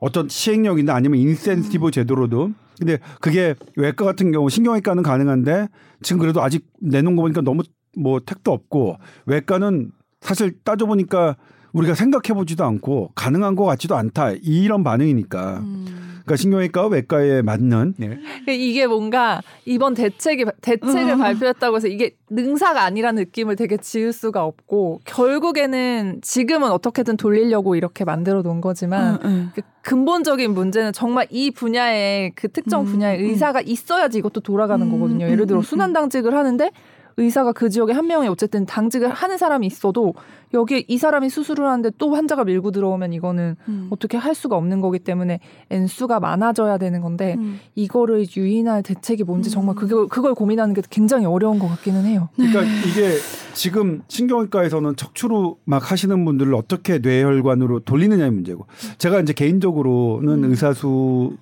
어떤 0.00 0.28
시행령이나 0.28 0.94
아니면 0.94 1.18
인센티브 1.18 1.86
음. 1.86 1.90
제도로도. 1.90 2.50
근데 2.78 2.98
그게 3.20 3.54
외과 3.76 4.04
같은 4.04 4.30
경우 4.30 4.48
신경외과는 4.48 5.02
가능한데 5.02 5.68
지금 6.02 6.20
그래도 6.20 6.42
아직 6.42 6.64
내놓은 6.80 7.16
거 7.16 7.22
보니까 7.22 7.40
너무 7.40 7.62
뭐 7.98 8.20
택도 8.20 8.52
없고 8.52 8.98
외과는 9.26 9.90
사실 10.20 10.52
따져보니까 10.62 11.36
우리가 11.72 11.94
생각해보지도 11.94 12.64
않고 12.64 13.10
가능한 13.14 13.56
것 13.56 13.64
같지도 13.64 13.96
않다 13.96 14.32
이런 14.42 14.84
반응이니까. 14.84 15.58
음. 15.58 16.07
그러니까 16.28 16.36
신경외과와 16.36 16.88
외과에 16.88 17.42
맞는 17.42 17.94
네. 17.96 18.18
이게 18.54 18.86
뭔가 18.86 19.40
이번 19.64 19.94
대책이 19.94 20.44
대책을 20.60 21.12
음. 21.12 21.18
발표했다고 21.18 21.76
해서 21.76 21.88
이게 21.88 22.14
능사가 22.28 22.82
아니라는 22.82 23.22
느낌을 23.22 23.56
되게 23.56 23.78
지울 23.78 24.12
수가 24.12 24.44
없고 24.44 25.00
결국에는 25.06 26.20
지금은 26.22 26.70
어떻게든 26.70 27.16
돌리려고 27.16 27.74
이렇게 27.74 28.04
만들어 28.04 28.42
놓은 28.42 28.60
거지만 28.60 29.14
음, 29.16 29.20
음. 29.24 29.50
그 29.54 29.62
근본적인 29.82 30.52
문제는 30.52 30.92
정말 30.92 31.26
이 31.30 31.50
분야에 31.50 32.32
그 32.34 32.48
특정 32.48 32.82
음, 32.82 32.86
분야의 32.86 33.20
음. 33.20 33.30
의사가 33.30 33.62
있어야지 33.62 34.18
이것도 34.18 34.40
돌아가는 34.40 34.86
음, 34.86 34.92
거거든요. 34.92 35.24
음, 35.24 35.30
예를 35.30 35.46
들어 35.46 35.60
음, 35.60 35.62
순환 35.62 35.94
당직을 35.94 36.34
하는데 36.34 36.70
의사가 37.18 37.52
그 37.52 37.68
지역에 37.68 37.92
한 37.92 38.06
명이 38.06 38.28
어쨌든 38.28 38.64
당직을 38.64 39.10
하는 39.10 39.36
사람이 39.36 39.66
있어도 39.66 40.14
여기에 40.54 40.84
이 40.86 40.98
사람이 40.98 41.28
수술을 41.28 41.66
하는데 41.66 41.90
또 41.98 42.14
환자가 42.14 42.44
밀고 42.44 42.70
들어오면 42.70 43.12
이거는 43.12 43.56
음. 43.68 43.88
어떻게 43.90 44.16
할 44.16 44.34
수가 44.34 44.56
없는 44.56 44.80
거기 44.80 45.00
때문에 45.00 45.40
N수가 45.70 46.20
많아져야 46.20 46.78
되는 46.78 47.00
건데 47.00 47.34
음. 47.36 47.58
이거를 47.74 48.24
유인할 48.34 48.82
대책이 48.82 49.24
뭔지 49.24 49.50
정말 49.50 49.74
음. 49.74 49.78
그걸, 49.78 50.08
그걸 50.08 50.34
고민하는 50.34 50.74
게 50.74 50.82
굉장히 50.88 51.26
어려운 51.26 51.58
것 51.58 51.68
같기는 51.68 52.04
해요. 52.04 52.28
그러니까 52.36 52.62
이게 52.62 53.16
지금 53.52 54.02
신경외과에서는 54.08 54.96
척추로 54.96 55.58
막 55.64 55.90
하시는 55.90 56.24
분들을 56.24 56.54
어떻게 56.54 56.98
뇌혈관으로 56.98 57.80
돌리느냐의 57.80 58.30
문제고 58.30 58.66
제가 58.98 59.20
이제 59.20 59.32
개인적으로는 59.32 60.44
음. 60.44 60.50
의사수 60.50 61.36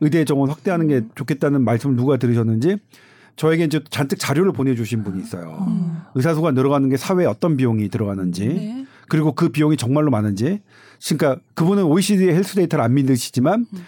의대 0.00 0.24
정원 0.24 0.50
확대하는 0.50 0.88
게 0.88 1.02
좋겠다는 1.14 1.62
말씀을 1.62 1.96
누가 1.96 2.16
들으셨는지 2.16 2.78
저에게 3.36 3.64
이제 3.64 3.80
잔뜩 3.90 4.18
자료를 4.18 4.52
보내주신 4.52 5.02
분이 5.02 5.22
있어요. 5.22 5.64
음. 5.66 5.98
의사수가 6.14 6.52
늘어가는 6.52 6.88
게 6.88 6.96
사회에 6.96 7.26
어떤 7.26 7.56
비용이 7.56 7.88
들어가는지 7.88 8.46
네. 8.46 8.86
그리고 9.08 9.32
그 9.32 9.48
비용이 9.48 9.76
정말로 9.76 10.10
많은지 10.10 10.62
그러니까 11.08 11.40
그분은 11.54 11.84
OECD 11.84 12.28
Health 12.28 12.54
Data를 12.54 12.84
안 12.84 12.94
믿으시지만 12.94 13.66
음. 13.72 13.78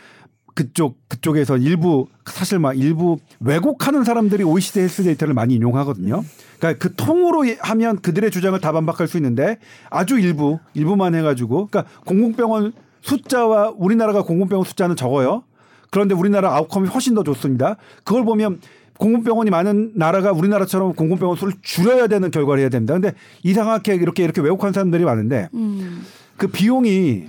그쪽 0.56 0.98
그쪽에서 1.08 1.58
일부 1.58 2.06
사실 2.24 2.58
막 2.58 2.76
일부 2.76 3.18
왜곡하는 3.40 4.04
사람들이 4.04 4.42
OECD 4.42 4.80
Health 4.80 5.02
Data를 5.04 5.34
많이 5.34 5.54
인용하거든요. 5.54 6.24
그러니까 6.58 6.78
그 6.82 6.94
통으로 6.94 7.44
하면 7.60 8.00
그들의 8.00 8.30
주장을 8.30 8.58
다 8.60 8.72
반박할 8.72 9.06
수 9.06 9.18
있는데 9.18 9.58
아주 9.90 10.18
일부 10.18 10.58
일부만 10.72 11.14
해가지고 11.14 11.68
그러니까 11.68 11.92
공공병원 12.06 12.72
숫자와 13.02 13.74
우리나라가 13.76 14.22
공공병원 14.22 14.64
숫자는 14.64 14.96
적어요. 14.96 15.44
그런데 15.90 16.14
우리나라 16.14 16.54
outcome이 16.56 16.88
훨씬 16.88 17.14
더 17.14 17.22
좋습니다. 17.22 17.76
그걸 18.04 18.24
보면 18.24 18.60
공공병원이 18.98 19.50
많은 19.50 19.92
나라가 19.94 20.32
우리나라처럼 20.32 20.94
공공병원 20.94 21.36
수를 21.36 21.52
줄여야 21.62 22.06
되는 22.06 22.30
결과를 22.30 22.60
해야 22.60 22.68
됩니다. 22.68 22.94
근데 22.94 23.12
이상하게 23.42 23.94
이렇게 23.96 24.24
이렇게 24.24 24.40
왜곡한 24.40 24.72
사람들이 24.72 25.04
많은데 25.04 25.48
음. 25.54 26.04
그 26.36 26.48
비용이 26.48 27.28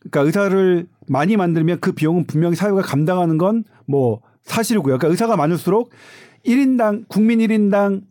그러니까 0.00 0.20
의사를 0.20 0.86
많이 1.06 1.36
만들면 1.36 1.80
그 1.80 1.92
비용은 1.92 2.26
분명히 2.26 2.56
사회가 2.56 2.82
감당하는 2.82 3.38
건 3.38 3.64
뭐 3.86 4.20
사실이고요. 4.44 4.98
그러니까 4.98 5.08
의사가 5.08 5.36
많을수록 5.36 5.90
1인당 6.46 7.04
국민 7.08 7.38
1인당 7.40 8.02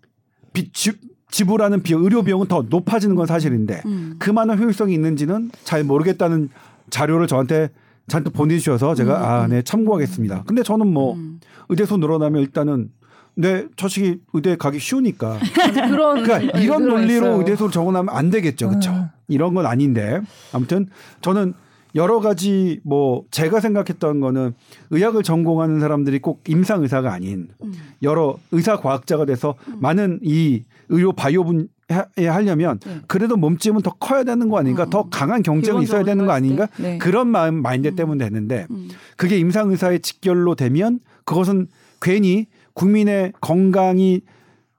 비, 0.54 0.72
지, 0.72 0.92
지불하는 1.30 1.84
비용, 1.84 2.04
의료 2.04 2.24
비용은 2.24 2.48
더 2.48 2.66
높아지는 2.68 3.16
건 3.16 3.26
사실인데 3.26 3.82
음. 3.86 4.16
그 4.20 4.30
많은 4.30 4.58
효율성이 4.60 4.94
있는지는 4.94 5.52
잘 5.64 5.84
모르겠다는 5.84 6.50
자료를 6.90 7.28
저한테 7.28 7.70
잔뜩 8.08 8.34
보내주셔서 8.34 8.96
제가 8.96 9.18
음, 9.18 9.24
아, 9.24 9.48
네 9.48 9.62
참고하겠습니다. 9.62 10.44
근데 10.46 10.64
저는 10.64 10.88
뭐 10.88 11.14
음. 11.14 11.40
의대소 11.70 11.98
늘어나면 11.98 12.42
일단은 12.42 12.90
내 13.36 13.66
처식이 13.76 14.20
의대 14.34 14.56
가기 14.56 14.80
쉬우니까 14.80 15.40
그런 15.90 16.24
그러니까 16.24 16.40
네, 16.40 16.64
이런 16.64 16.86
논리로 16.86 17.26
있어요. 17.26 17.40
의대소를 17.40 17.72
적어놓으면 17.72 18.14
안 18.14 18.30
되겠죠, 18.30 18.70
그렇죠? 18.70 18.92
음. 18.92 19.08
이런 19.28 19.54
건 19.54 19.66
아닌데 19.66 20.22
아무튼 20.52 20.88
저는 21.22 21.54
여러 21.96 22.20
가지 22.20 22.80
뭐 22.84 23.24
제가 23.32 23.60
생각했던 23.60 24.20
거는 24.20 24.54
의학을 24.90 25.24
전공하는 25.24 25.80
사람들이 25.80 26.20
꼭 26.20 26.44
임상 26.48 26.82
의사가 26.84 27.12
아닌 27.14 27.48
음. 27.64 27.74
여러 28.02 28.38
의사 28.52 28.78
과학자가 28.80 29.26
돼서 29.26 29.56
많은 29.80 30.20
이 30.24 30.64
의료 30.90 31.14
바이오 31.14 31.44
분야에 31.44 31.68
하려면 31.94 32.80
네. 32.86 33.00
그래도 33.08 33.36
몸집은 33.38 33.82
더 33.82 33.92
커야 33.92 34.24
되는 34.24 34.50
거 34.50 34.58
아닌가? 34.60 34.86
음. 34.86 34.90
더 34.90 35.08
강한 35.10 35.42
경쟁이 35.44 35.84
있어야 35.84 36.04
되는 36.04 36.26
거 36.26 36.32
아닌가? 36.32 36.68
네. 36.78 36.98
그런 36.98 37.28
마음 37.28 37.62
마인드 37.62 37.94
때문에 37.96 38.24
되는데 38.26 38.66
음. 38.72 38.90
그게 39.18 39.38
임상 39.38 39.70
의사의 39.72 40.00
직결로 40.02 40.56
되면 40.56 41.00
그것은 41.26 41.68
괜히 42.02 42.48
국민의 42.74 43.34
건강이 43.42 44.22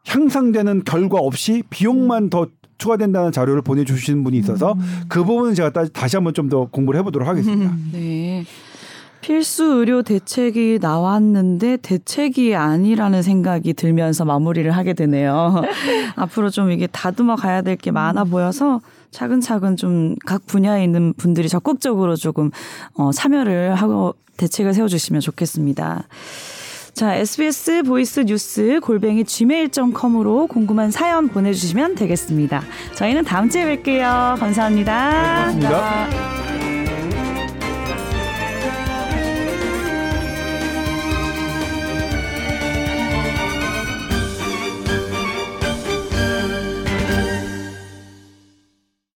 향상되는 0.06 0.84
결과 0.84 1.18
없이 1.20 1.62
비용만 1.70 2.28
더 2.30 2.46
추가된다는 2.76 3.30
자료를 3.32 3.62
보내주시는 3.62 4.24
분이 4.24 4.36
있어서 4.38 4.72
음. 4.72 5.02
그 5.08 5.24
부분은 5.24 5.54
제가 5.54 5.70
따- 5.70 5.86
다시 5.86 6.16
한번 6.16 6.34
좀 6.34 6.48
더 6.48 6.66
공부를 6.66 6.98
해보도록 7.00 7.26
하겠습니다. 7.26 7.72
네. 7.92 8.44
필수 9.24 9.64
의료 9.78 10.02
대책이 10.02 10.80
나왔는데 10.82 11.78
대책이 11.78 12.54
아니라는 12.54 13.22
생각이 13.22 13.72
들면서 13.72 14.26
마무리를 14.26 14.70
하게 14.70 14.92
되네요. 14.92 15.62
앞으로 16.16 16.50
좀 16.50 16.70
이게 16.70 16.86
다듬어 16.86 17.36
가야 17.36 17.62
될 17.62 17.76
게 17.76 17.90
많아 17.90 18.24
보여서 18.24 18.80
차근차근 19.12 19.76
좀 19.76 20.16
각 20.26 20.46
분야에 20.46 20.84
있는 20.84 21.14
분들이 21.16 21.48
적극적으로 21.48 22.16
조금 22.16 22.50
어, 22.96 23.12
참여를 23.12 23.74
하고 23.74 24.14
대책을 24.36 24.74
세워주시면 24.74 25.20
좋겠습니다. 25.22 26.04
자, 26.92 27.14
SBS 27.14 27.82
voice 27.84 28.20
news 28.20 28.78
골뱅이 28.82 29.24
gmail.com으로 29.24 30.48
궁금한 30.48 30.90
사연 30.90 31.28
보내주시면 31.28 31.94
되겠습니다. 31.94 32.62
저희는 32.94 33.24
다음 33.24 33.48
주에 33.48 33.64
뵐게요. 33.82 34.38
감사합니다. 34.38 35.52
네, 35.52 35.66
고맙습니다. 35.66 36.73